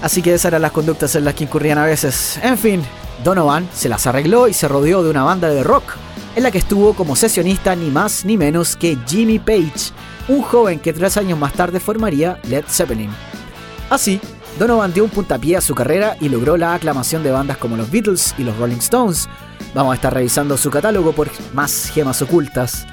[0.02, 2.38] Así que esas eran las conductas en las que incurrían a veces.
[2.42, 2.82] En fin,
[3.24, 5.84] Donovan se las arregló y se rodeó de una banda de rock,
[6.34, 9.92] en la que estuvo como sesionista ni más ni menos que Jimmy Page,
[10.28, 13.10] un joven que tres años más tarde formaría Led Zeppelin.
[13.90, 14.20] Así,
[14.58, 17.90] Donovan dio un puntapié a su carrera y logró la aclamación de bandas como los
[17.90, 19.28] Beatles y los Rolling Stones.
[19.74, 22.86] Vamos a estar revisando su catálogo por más gemas ocultas.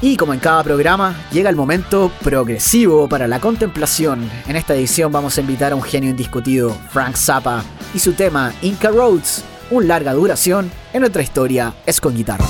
[0.00, 4.28] Y como en cada programa, llega el momento progresivo para la contemplación.
[4.46, 7.64] En esta edición vamos a invitar a un genio indiscutido, Frank Zappa,
[7.94, 12.44] y su tema Inca Roads, un larga duración en nuestra historia es con guitarra.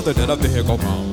[0.00, 1.09] nada, nem nada, tem recalmão.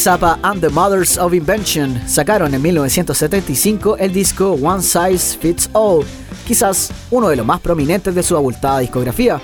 [0.00, 6.06] Zappa and the Mothers of Invention sacaron en 1975 el disco One Size Fits All,
[6.46, 9.42] quizás uno de los más prominentes de su abultada discografía.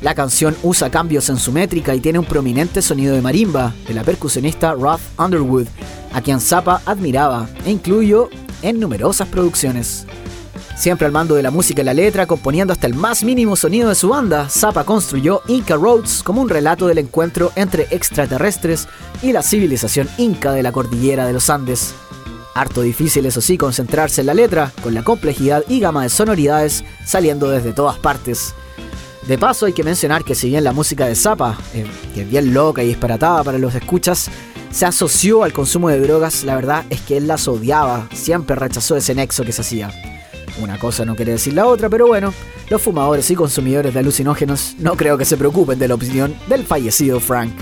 [0.00, 3.94] La canción usa cambios en su métrica y tiene un prominente sonido de marimba de
[3.94, 5.68] la percusionista Ruth Underwood,
[6.12, 8.28] a quien Zappa admiraba e incluyó
[8.62, 10.04] en numerosas producciones.
[10.76, 13.90] Siempre al mando de la música y la letra, componiendo hasta el más mínimo sonido
[13.90, 18.88] de su banda, Zappa construyó Inca Roads como un relato del encuentro entre extraterrestres
[19.22, 21.94] y la civilización inca de la cordillera de los Andes.
[22.54, 26.84] Harto difícil, eso sí, concentrarse en la letra, con la complejidad y gama de sonoridades
[27.06, 28.54] saliendo desde todas partes.
[29.26, 32.30] De paso, hay que mencionar que si bien la música de Zappa, eh, que es
[32.30, 34.28] bien loca y disparatada para los escuchas,
[34.70, 38.96] se asoció al consumo de drogas, la verdad es que él las odiaba, siempre rechazó
[38.96, 39.90] ese nexo que se hacía.
[40.60, 42.34] Una cosa no quiere decir la otra, pero bueno,
[42.68, 46.64] los fumadores y consumidores de alucinógenos no creo que se preocupen de la opinión del
[46.64, 47.52] fallecido Frank.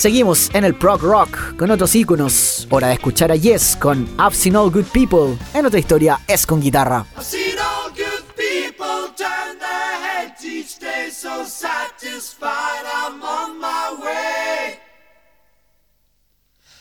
[0.00, 2.66] Seguimos en el prog rock con otros íconos.
[2.70, 5.36] Hora de escuchar a Yes con I've Seen All Good People.
[5.52, 7.04] En otra historia es con guitarra.
[7.18, 13.94] I've seen all good people turn their heads each day, so satisfied I'm on my
[14.02, 14.78] way.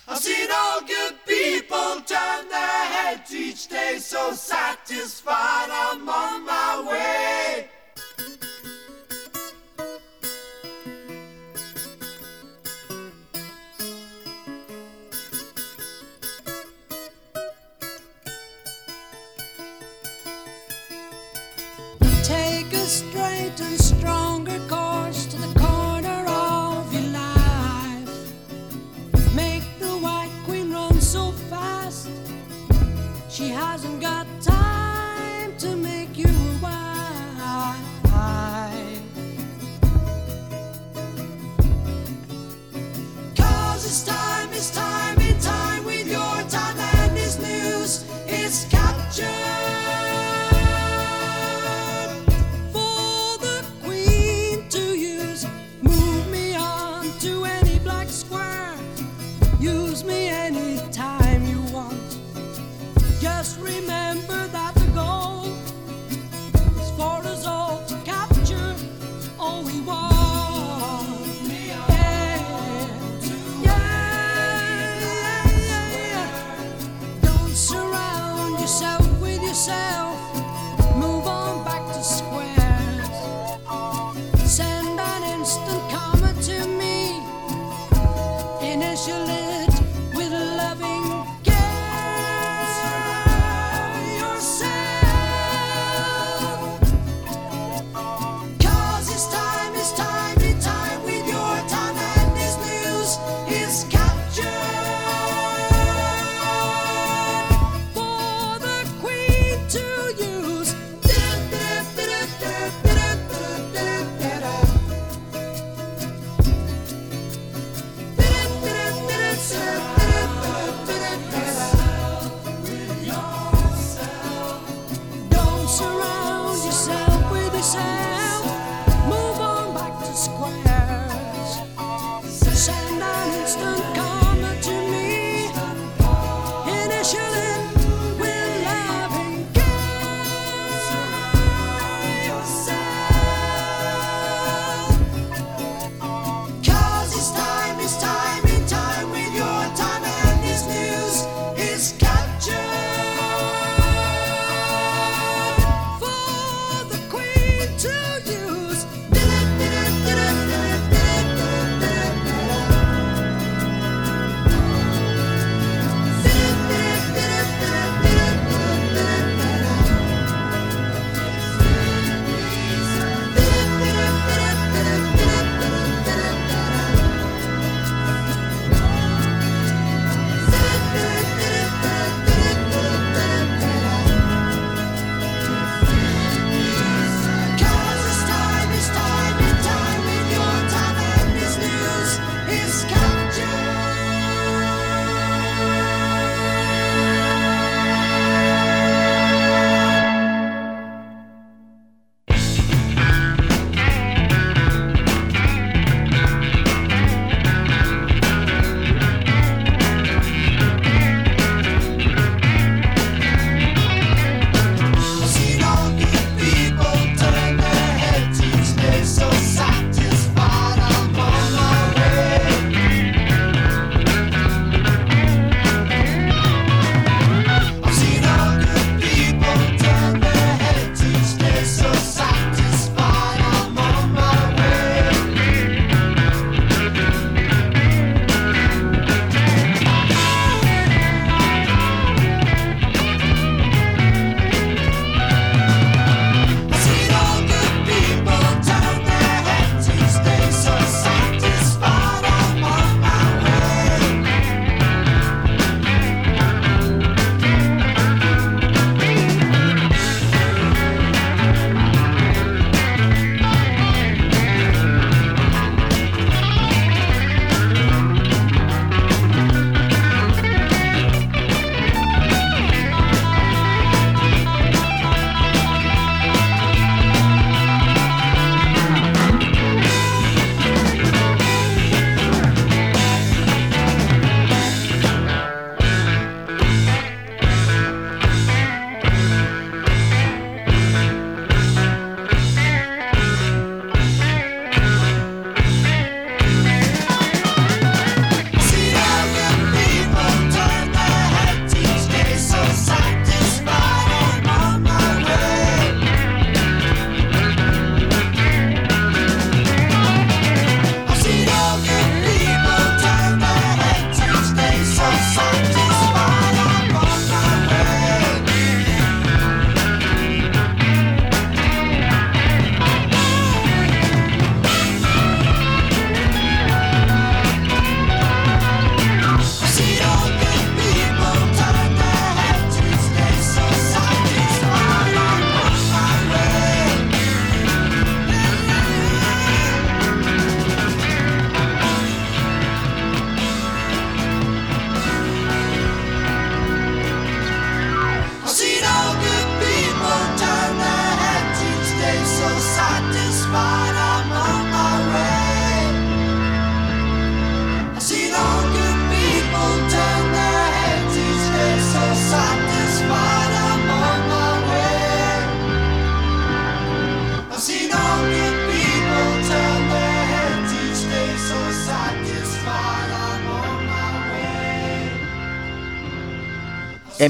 [0.08, 6.86] I've seen all good people turn their heads each day, so satisfied I'm on my
[6.90, 7.70] way.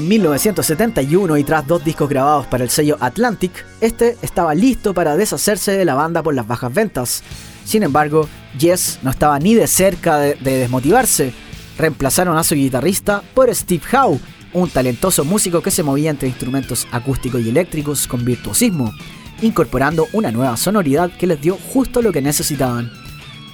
[0.00, 3.52] En 1971 y tras dos discos grabados para el sello Atlantic,
[3.82, 7.22] este estaba listo para deshacerse de la banda por las bajas ventas.
[7.66, 8.26] Sin embargo,
[8.58, 11.34] Yes no estaba ni de cerca de, de desmotivarse.
[11.76, 14.18] Reemplazaron a su guitarrista por Steve Howe,
[14.54, 18.94] un talentoso músico que se movía entre instrumentos acústicos y eléctricos con virtuosismo,
[19.42, 22.90] incorporando una nueva sonoridad que les dio justo lo que necesitaban.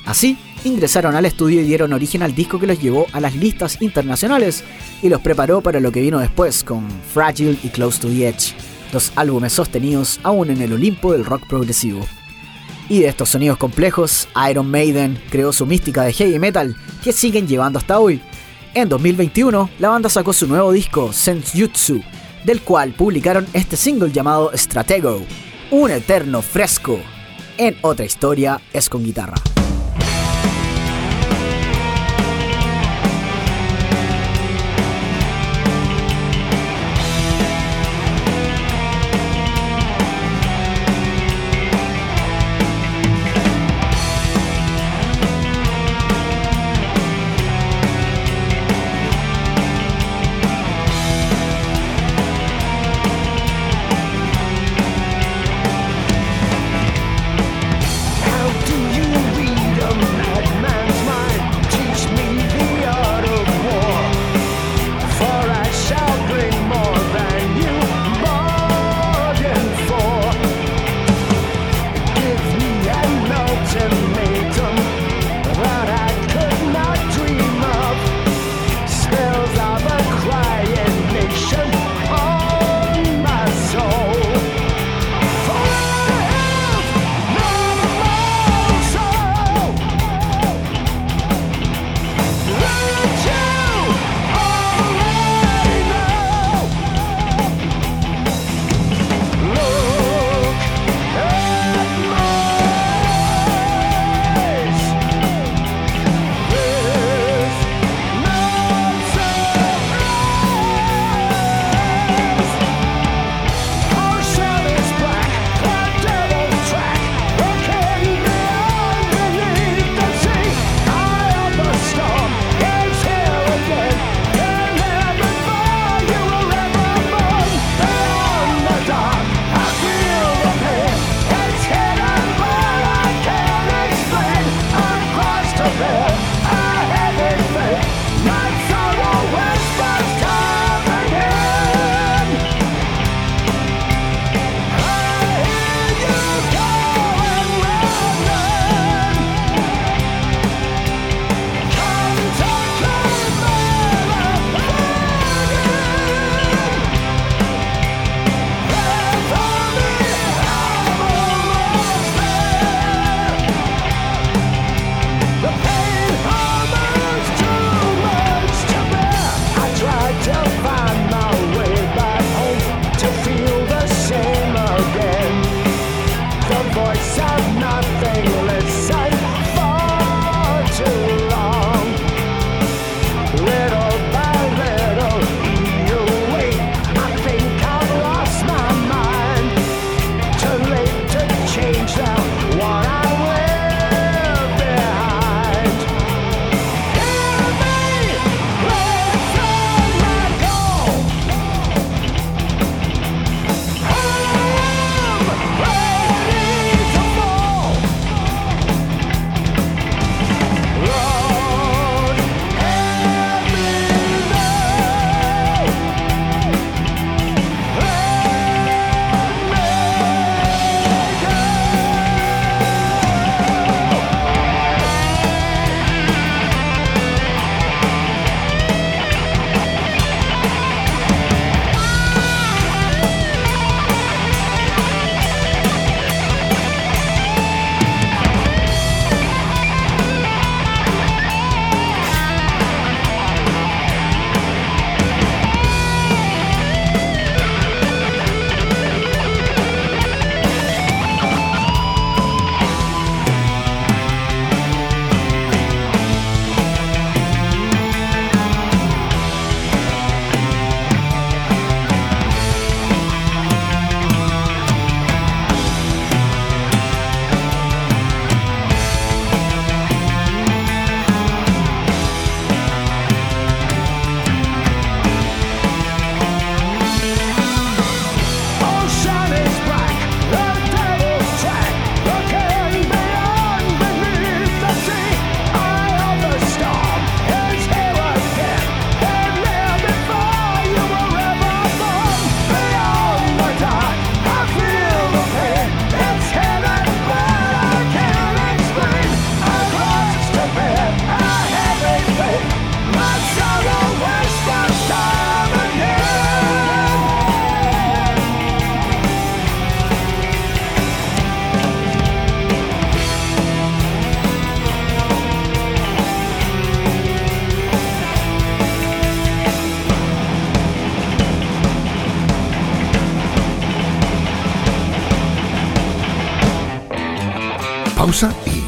[0.05, 3.83] Así, ingresaron al estudio y dieron origen al disco que los llevó a las listas
[3.83, 4.63] internacionales
[5.03, 8.55] y los preparó para lo que vino después con Fragile y Close to the Edge,
[8.93, 12.07] dos álbumes sostenidos aún en el Olimpo del rock progresivo.
[12.89, 17.49] Y de estos sonidos complejos, Iron Maiden creó su mística de heavy metal que siguen
[17.49, 18.21] llevando hasta hoy.
[18.75, 22.01] En 2021, la banda sacó su nuevo disco, Senjutsu,
[22.45, 25.23] del cual publicaron este single llamado Stratego,
[25.71, 27.01] un eterno fresco.
[27.59, 29.56] En otra historia es con guitarra.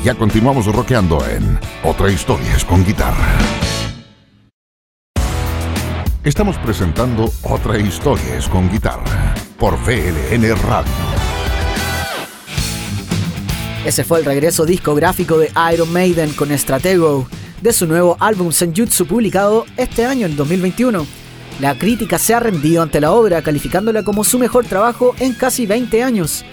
[0.09, 3.37] Ya continuamos rockeando en Otra historia es con guitarra.
[6.25, 10.91] Estamos presentando Otra historia es con guitarra por VLN Radio.
[13.85, 17.29] Ese fue el regreso discográfico de Iron Maiden con Stratego
[17.61, 21.07] de su nuevo álbum Senjutsu publicado este año, en 2021.
[21.61, 25.67] La crítica se ha rendido ante la obra, calificándola como su mejor trabajo en casi
[25.67, 26.47] 20 años.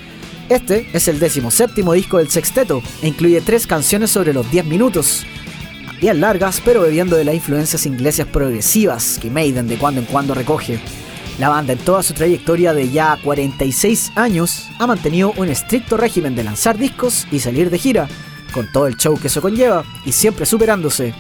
[0.50, 1.20] Este es el
[1.50, 5.26] séptimo disco del sexteto e incluye tres canciones sobre los 10 minutos.
[6.00, 10.36] Bien largas, pero bebiendo de las influencias inglesas progresivas que Maiden de cuando en cuando
[10.36, 10.80] recoge.
[11.40, 16.36] La banda en toda su trayectoria de ya 46 años ha mantenido un estricto régimen
[16.36, 18.08] de lanzar discos y salir de gira,
[18.54, 21.16] con todo el show que eso conlleva y siempre superándose.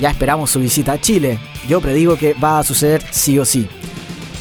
[0.00, 1.38] Ya esperamos su visita a Chile.
[1.68, 3.68] Yo predigo que va a suceder sí o sí.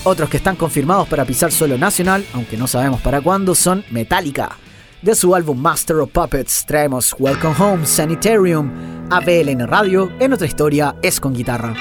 [0.03, 4.57] Otros que están confirmados para pisar suelo nacional, aunque no sabemos para cuándo, son Metallica.
[5.01, 10.47] De su álbum Master of Puppets traemos Welcome Home Sanitarium a BLN Radio en otra
[10.47, 11.73] historia es con guitarra.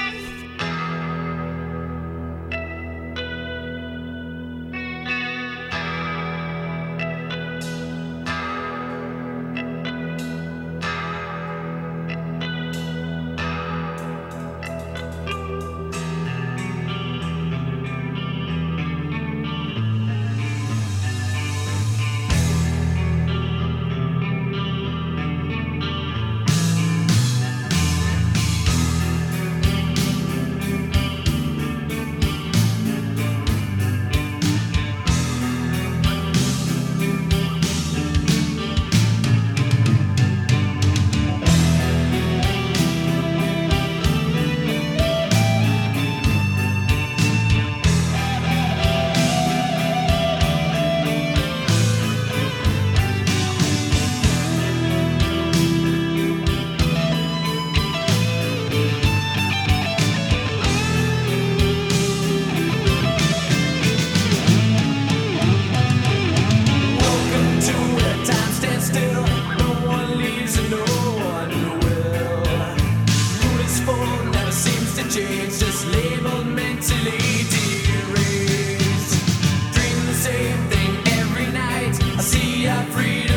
[82.59, 83.28] we are free.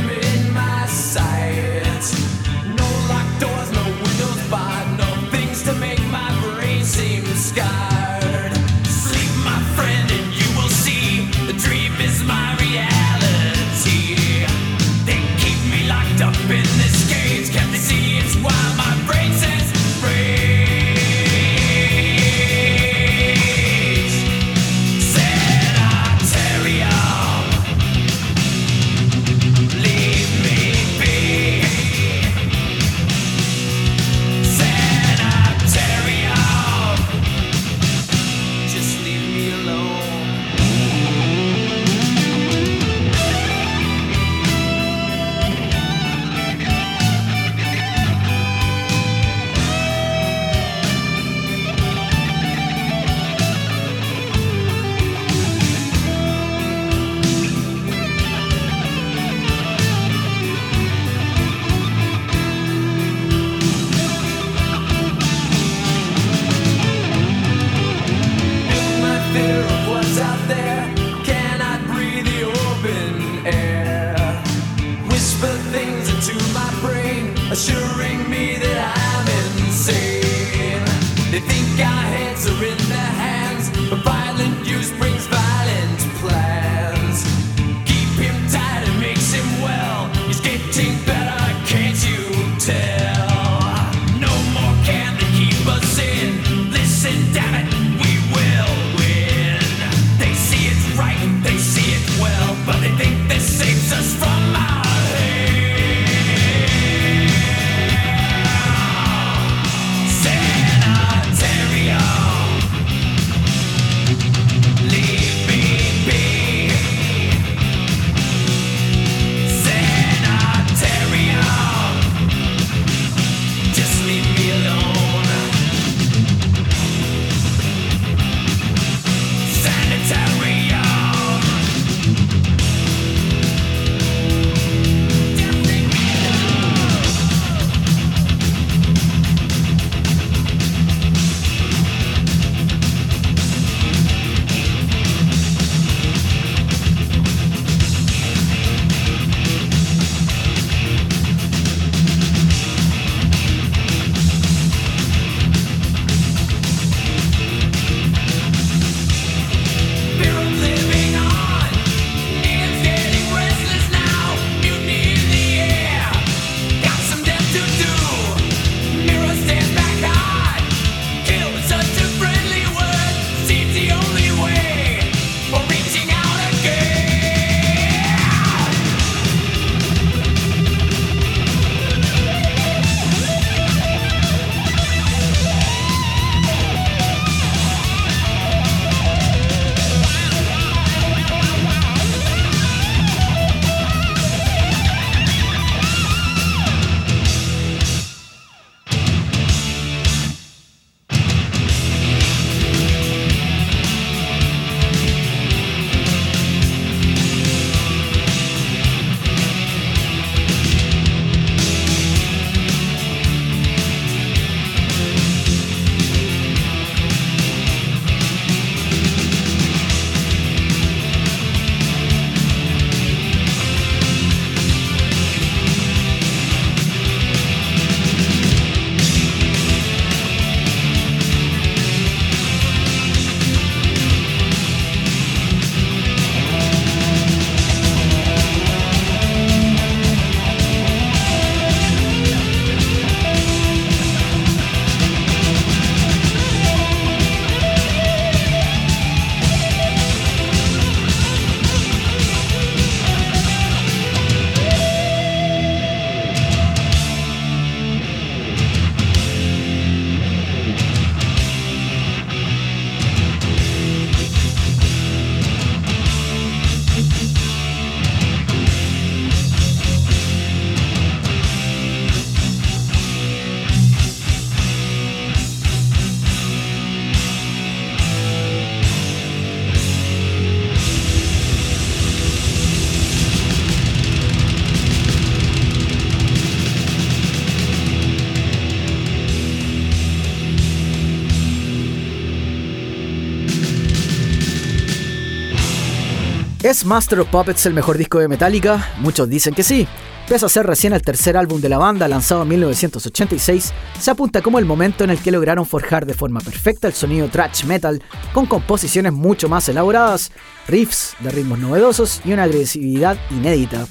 [296.72, 298.94] ¿Es Master of Puppets el mejor disco de Metallica?
[298.96, 299.86] Muchos dicen que sí.
[300.26, 304.40] Pese a ser recién el tercer álbum de la banda lanzado en 1986, se apunta
[304.40, 308.02] como el momento en el que lograron forjar de forma perfecta el sonido thrash metal
[308.32, 310.32] con composiciones mucho más elaboradas,
[310.66, 313.86] riffs de ritmos novedosos y una agresividad inédita.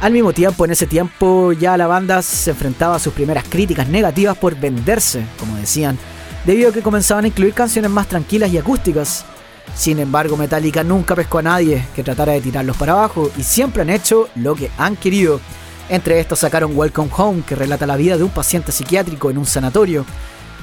[0.00, 3.86] Al mismo tiempo, en ese tiempo ya la banda se enfrentaba a sus primeras críticas
[3.86, 5.98] negativas por venderse, como decían,
[6.46, 9.26] debido a que comenzaban a incluir canciones más tranquilas y acústicas,
[9.74, 13.82] sin embargo, Metallica nunca pescó a nadie que tratara de tirarlos para abajo y siempre
[13.82, 15.40] han hecho lo que han querido.
[15.88, 19.46] Entre estos sacaron Welcome Home, que relata la vida de un paciente psiquiátrico en un
[19.46, 20.06] sanatorio,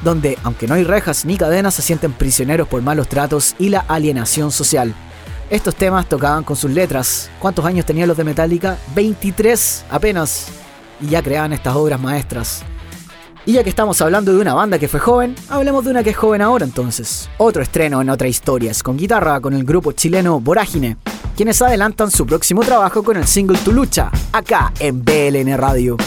[0.03, 3.82] donde, aunque no hay rejas ni cadenas, se sienten prisioneros por malos tratos y la
[3.82, 4.95] alienación social.
[5.49, 7.30] Estos temas tocaban con sus letras.
[7.40, 8.78] ¿Cuántos años tenían los de Metallica?
[8.95, 10.48] 23 apenas.
[11.02, 12.64] Y ya creaban estas obras maestras.
[13.45, 16.11] Y ya que estamos hablando de una banda que fue joven, hablemos de una que
[16.11, 17.30] es joven ahora entonces.
[17.38, 20.97] Otro estreno en otra historia es con guitarra con el grupo chileno Vorágine,
[21.35, 25.97] quienes adelantan su próximo trabajo con el single Tu Lucha, acá en BLN Radio.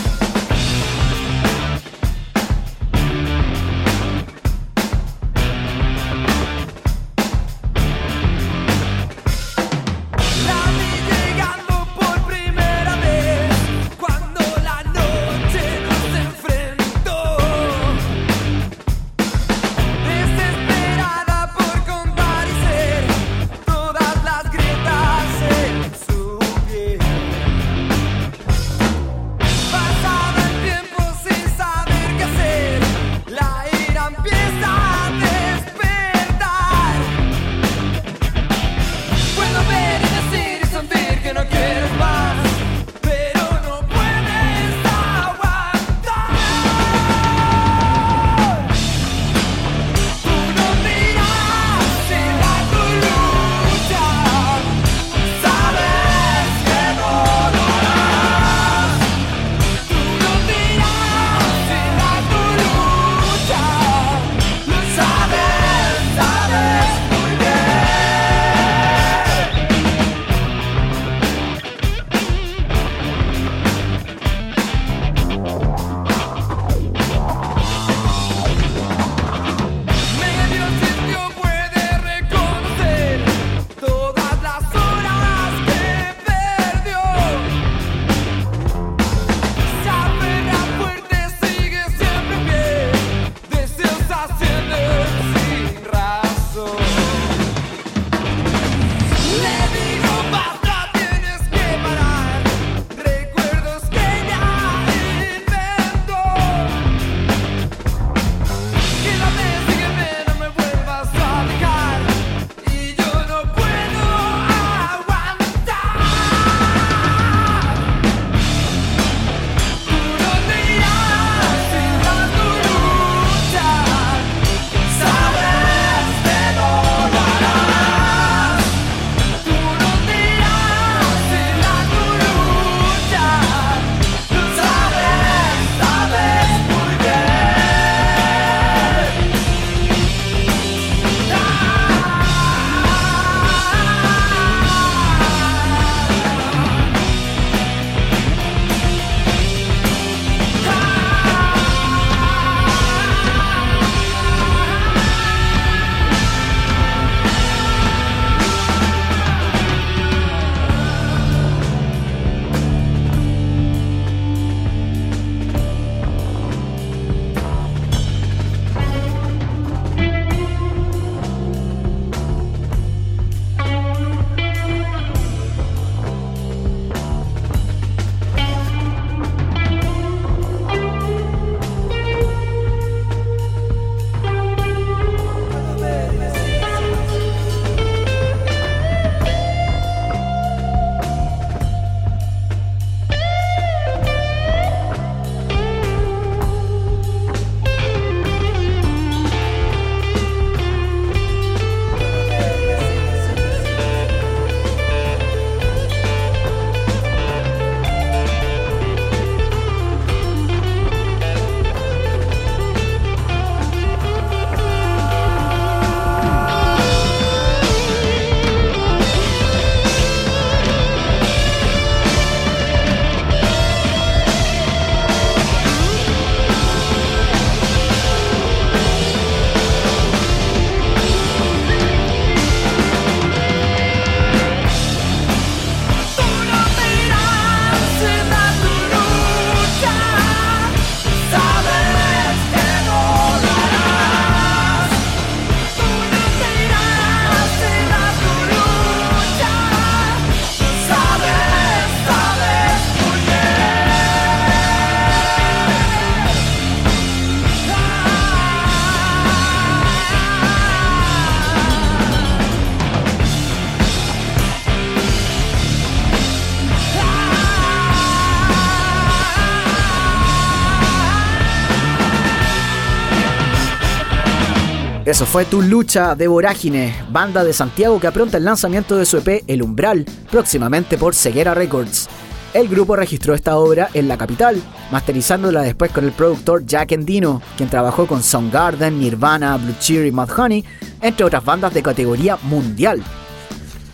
[275.14, 279.18] Eso fue Tu Lucha de Vorágine, banda de Santiago que apronta el lanzamiento de su
[279.18, 282.08] EP El Umbral, próximamente por Ceguera Records.
[282.52, 284.60] El grupo registró esta obra en la capital,
[284.90, 290.10] masterizándola después con el productor Jack Endino, quien trabajó con Soundgarden, Nirvana, Blue Cheer y
[290.10, 290.64] Mudhoney,
[291.00, 293.00] entre otras bandas de categoría mundial.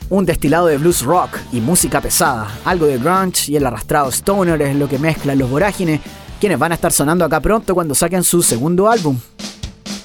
[0.08, 4.62] Un destilado de blues rock y música pesada, algo de grunge y el arrastrado stoner
[4.62, 6.00] es lo que mezclan los vorágines,
[6.40, 9.18] quienes van a estar sonando acá pronto cuando saquen su segundo álbum.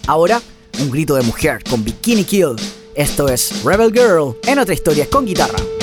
[0.07, 0.41] Ahora,
[0.79, 2.55] un grito de mujer con Bikini Kill.
[2.93, 5.74] Esto es Rebel Girl en otra historia con guitarra.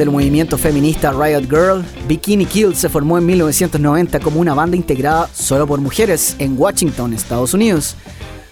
[0.00, 5.28] Del movimiento feminista Riot Girl, Bikini Kill se formó en 1990 como una banda integrada
[5.34, 7.96] solo por mujeres en Washington, Estados Unidos.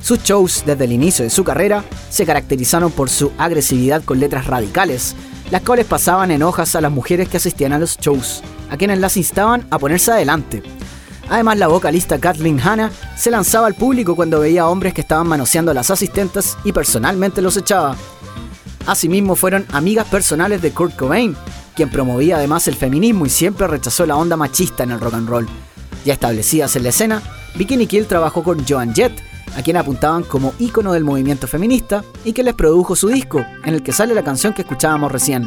[0.02, 4.46] Sus shows desde el inicio de su carrera se caracterizaron por su agresividad con letras
[4.46, 5.16] radicales,
[5.50, 8.98] las cuales pasaban en hojas a las mujeres que asistían a los shows, a quienes
[8.98, 10.62] las instaban a ponerse adelante.
[11.30, 15.70] Además, la vocalista Kathleen Hanna se lanzaba al público cuando veía hombres que estaban manoseando
[15.70, 17.96] a las asistentes y personalmente los echaba.
[18.88, 21.36] Asimismo fueron amigas personales de Kurt Cobain,
[21.76, 25.28] quien promovía además el feminismo y siempre rechazó la onda machista en el rock and
[25.28, 25.46] roll.
[26.06, 27.22] Ya establecidas en la escena,
[27.54, 29.12] Bikini Kill trabajó con Joan Jett,
[29.54, 33.74] a quien apuntaban como ícono del movimiento feminista y que les produjo su disco, en
[33.74, 35.46] el que sale la canción que escuchábamos recién.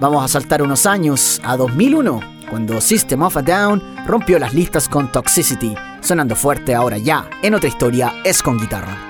[0.00, 2.20] Vamos a saltar unos años, a 2001,
[2.50, 7.54] cuando System of a Down rompió las listas con Toxicity, sonando fuerte ahora ya, en
[7.54, 9.09] otra historia es con guitarra.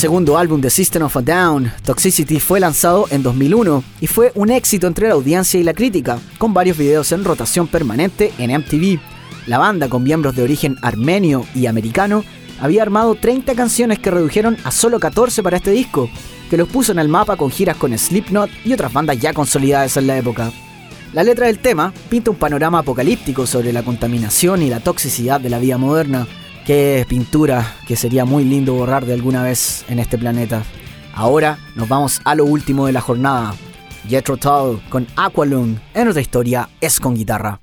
[0.00, 4.48] segundo álbum de System of a Down, Toxicity, fue lanzado en 2001 y fue un
[4.48, 8.98] éxito entre la audiencia y la crítica, con varios videos en rotación permanente en MTV.
[9.46, 12.24] La banda, con miembros de origen armenio y americano,
[12.62, 16.08] había armado 30 canciones que redujeron a solo 14 para este disco,
[16.48, 19.98] que los puso en el mapa con giras con Slipknot y otras bandas ya consolidadas
[19.98, 20.50] en la época.
[21.12, 25.50] La letra del tema pinta un panorama apocalíptico sobre la contaminación y la toxicidad de
[25.50, 26.26] la vida moderna.
[26.70, 30.62] Qué pintura que sería muy lindo borrar de alguna vez en este planeta.
[31.12, 33.56] Ahora nos vamos a lo último de la jornada.
[34.08, 37.60] Jethro Tull con Aqualung en otra historia es con guitarra.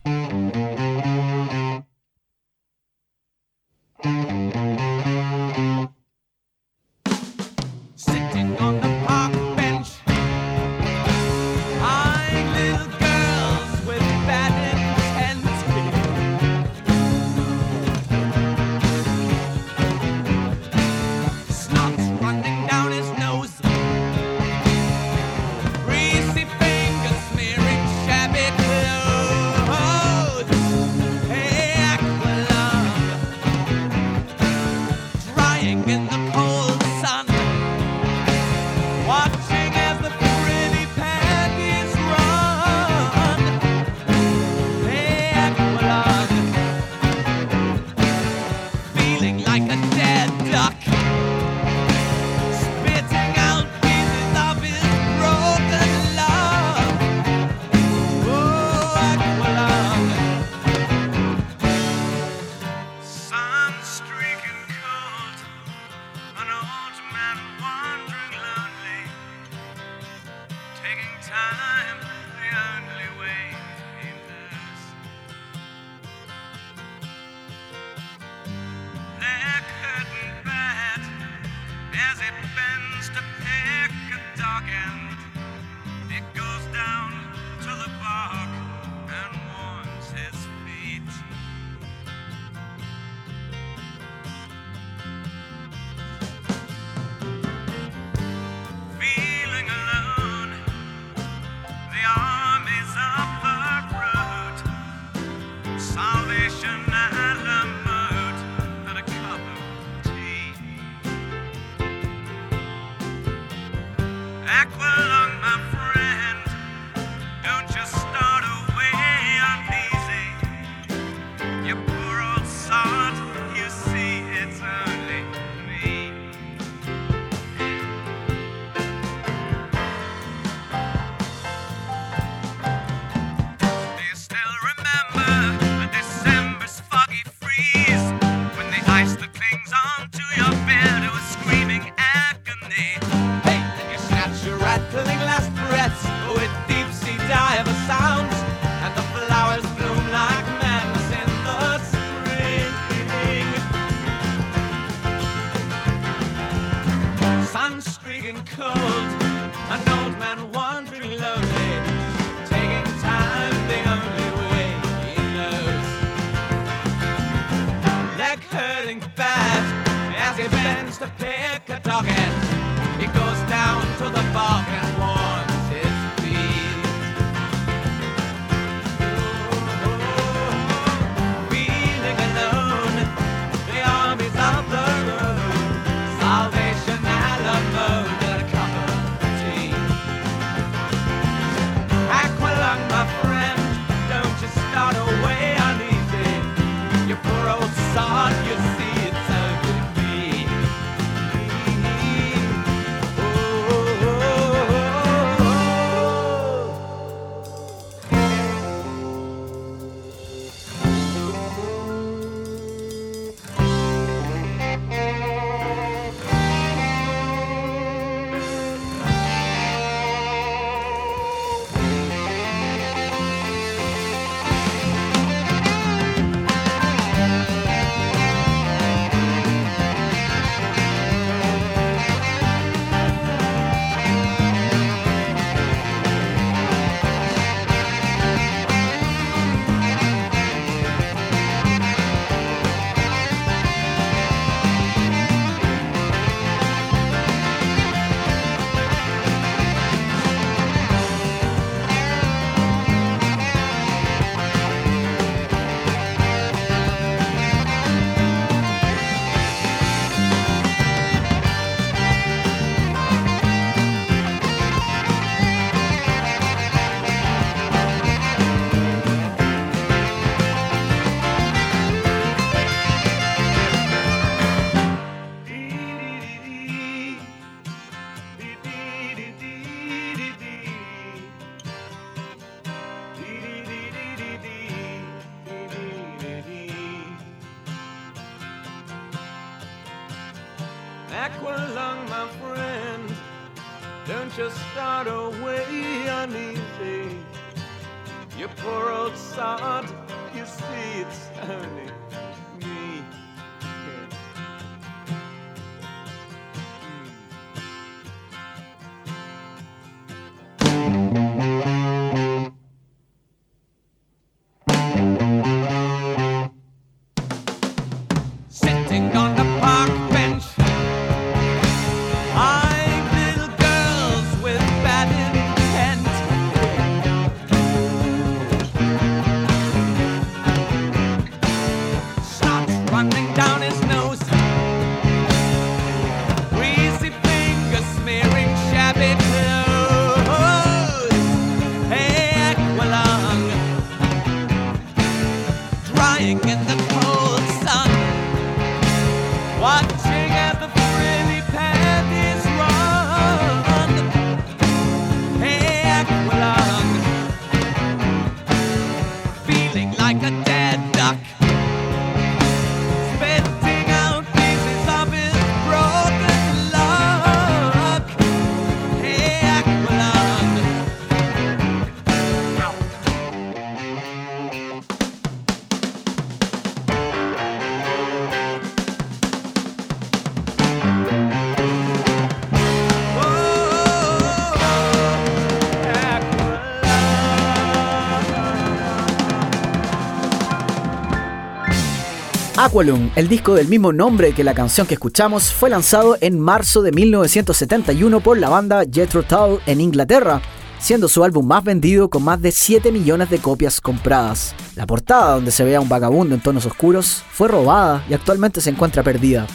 [392.59, 396.81] Aqualung, el disco del mismo nombre que la canción que escuchamos, fue lanzado en marzo
[396.81, 400.41] de 1971 por la banda Jethro Tull en Inglaterra,
[400.79, 404.55] siendo su álbum más vendido con más de 7 millones de copias compradas.
[404.75, 408.59] La portada, donde se ve a un vagabundo en tonos oscuros, fue robada y actualmente
[408.59, 409.45] se encuentra perdida.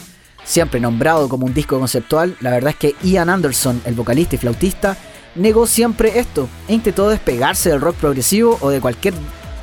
[0.45, 4.39] Siempre nombrado como un disco conceptual, la verdad es que Ian Anderson, el vocalista y
[4.39, 4.95] flautista,
[5.35, 9.13] negó siempre esto e intentó despegarse del rock progresivo o de cualquier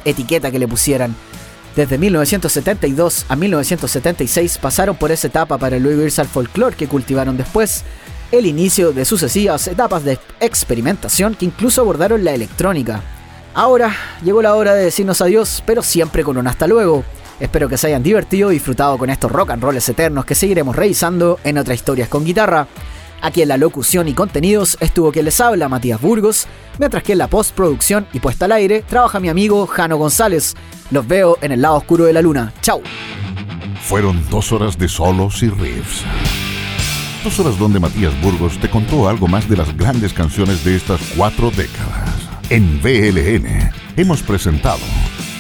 [0.05, 1.17] etiqueta que le pusieran.
[1.77, 7.37] Desde 1972 a 1976 pasaron por esa etapa para luego irse al folclore que cultivaron
[7.37, 7.85] después,
[8.33, 13.03] el inicio de sucesivas etapas de experimentación que incluso abordaron la electrónica.
[13.55, 17.05] Ahora llegó la hora de decirnos adiós, pero siempre con un hasta luego.
[17.41, 20.77] Espero que se hayan divertido y disfrutado con estos rock and rolls eternos que seguiremos
[20.77, 22.67] revisando en otras historias con guitarra.
[23.23, 26.47] Aquí en la locución y contenidos estuvo quien les habla, Matías Burgos,
[26.79, 30.55] mientras que en la postproducción y puesta al aire trabaja mi amigo Jano González.
[30.91, 32.53] Los veo en el lado oscuro de la luna.
[32.63, 32.83] Chau.
[33.83, 36.05] Fueron dos horas de solos y riffs.
[37.23, 41.01] Dos horas donde Matías Burgos te contó algo más de las grandes canciones de estas
[41.17, 42.09] cuatro décadas.
[42.49, 44.81] En VLN hemos presentado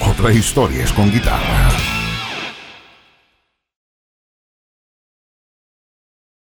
[0.01, 1.90] Otra Historias con Guitarra.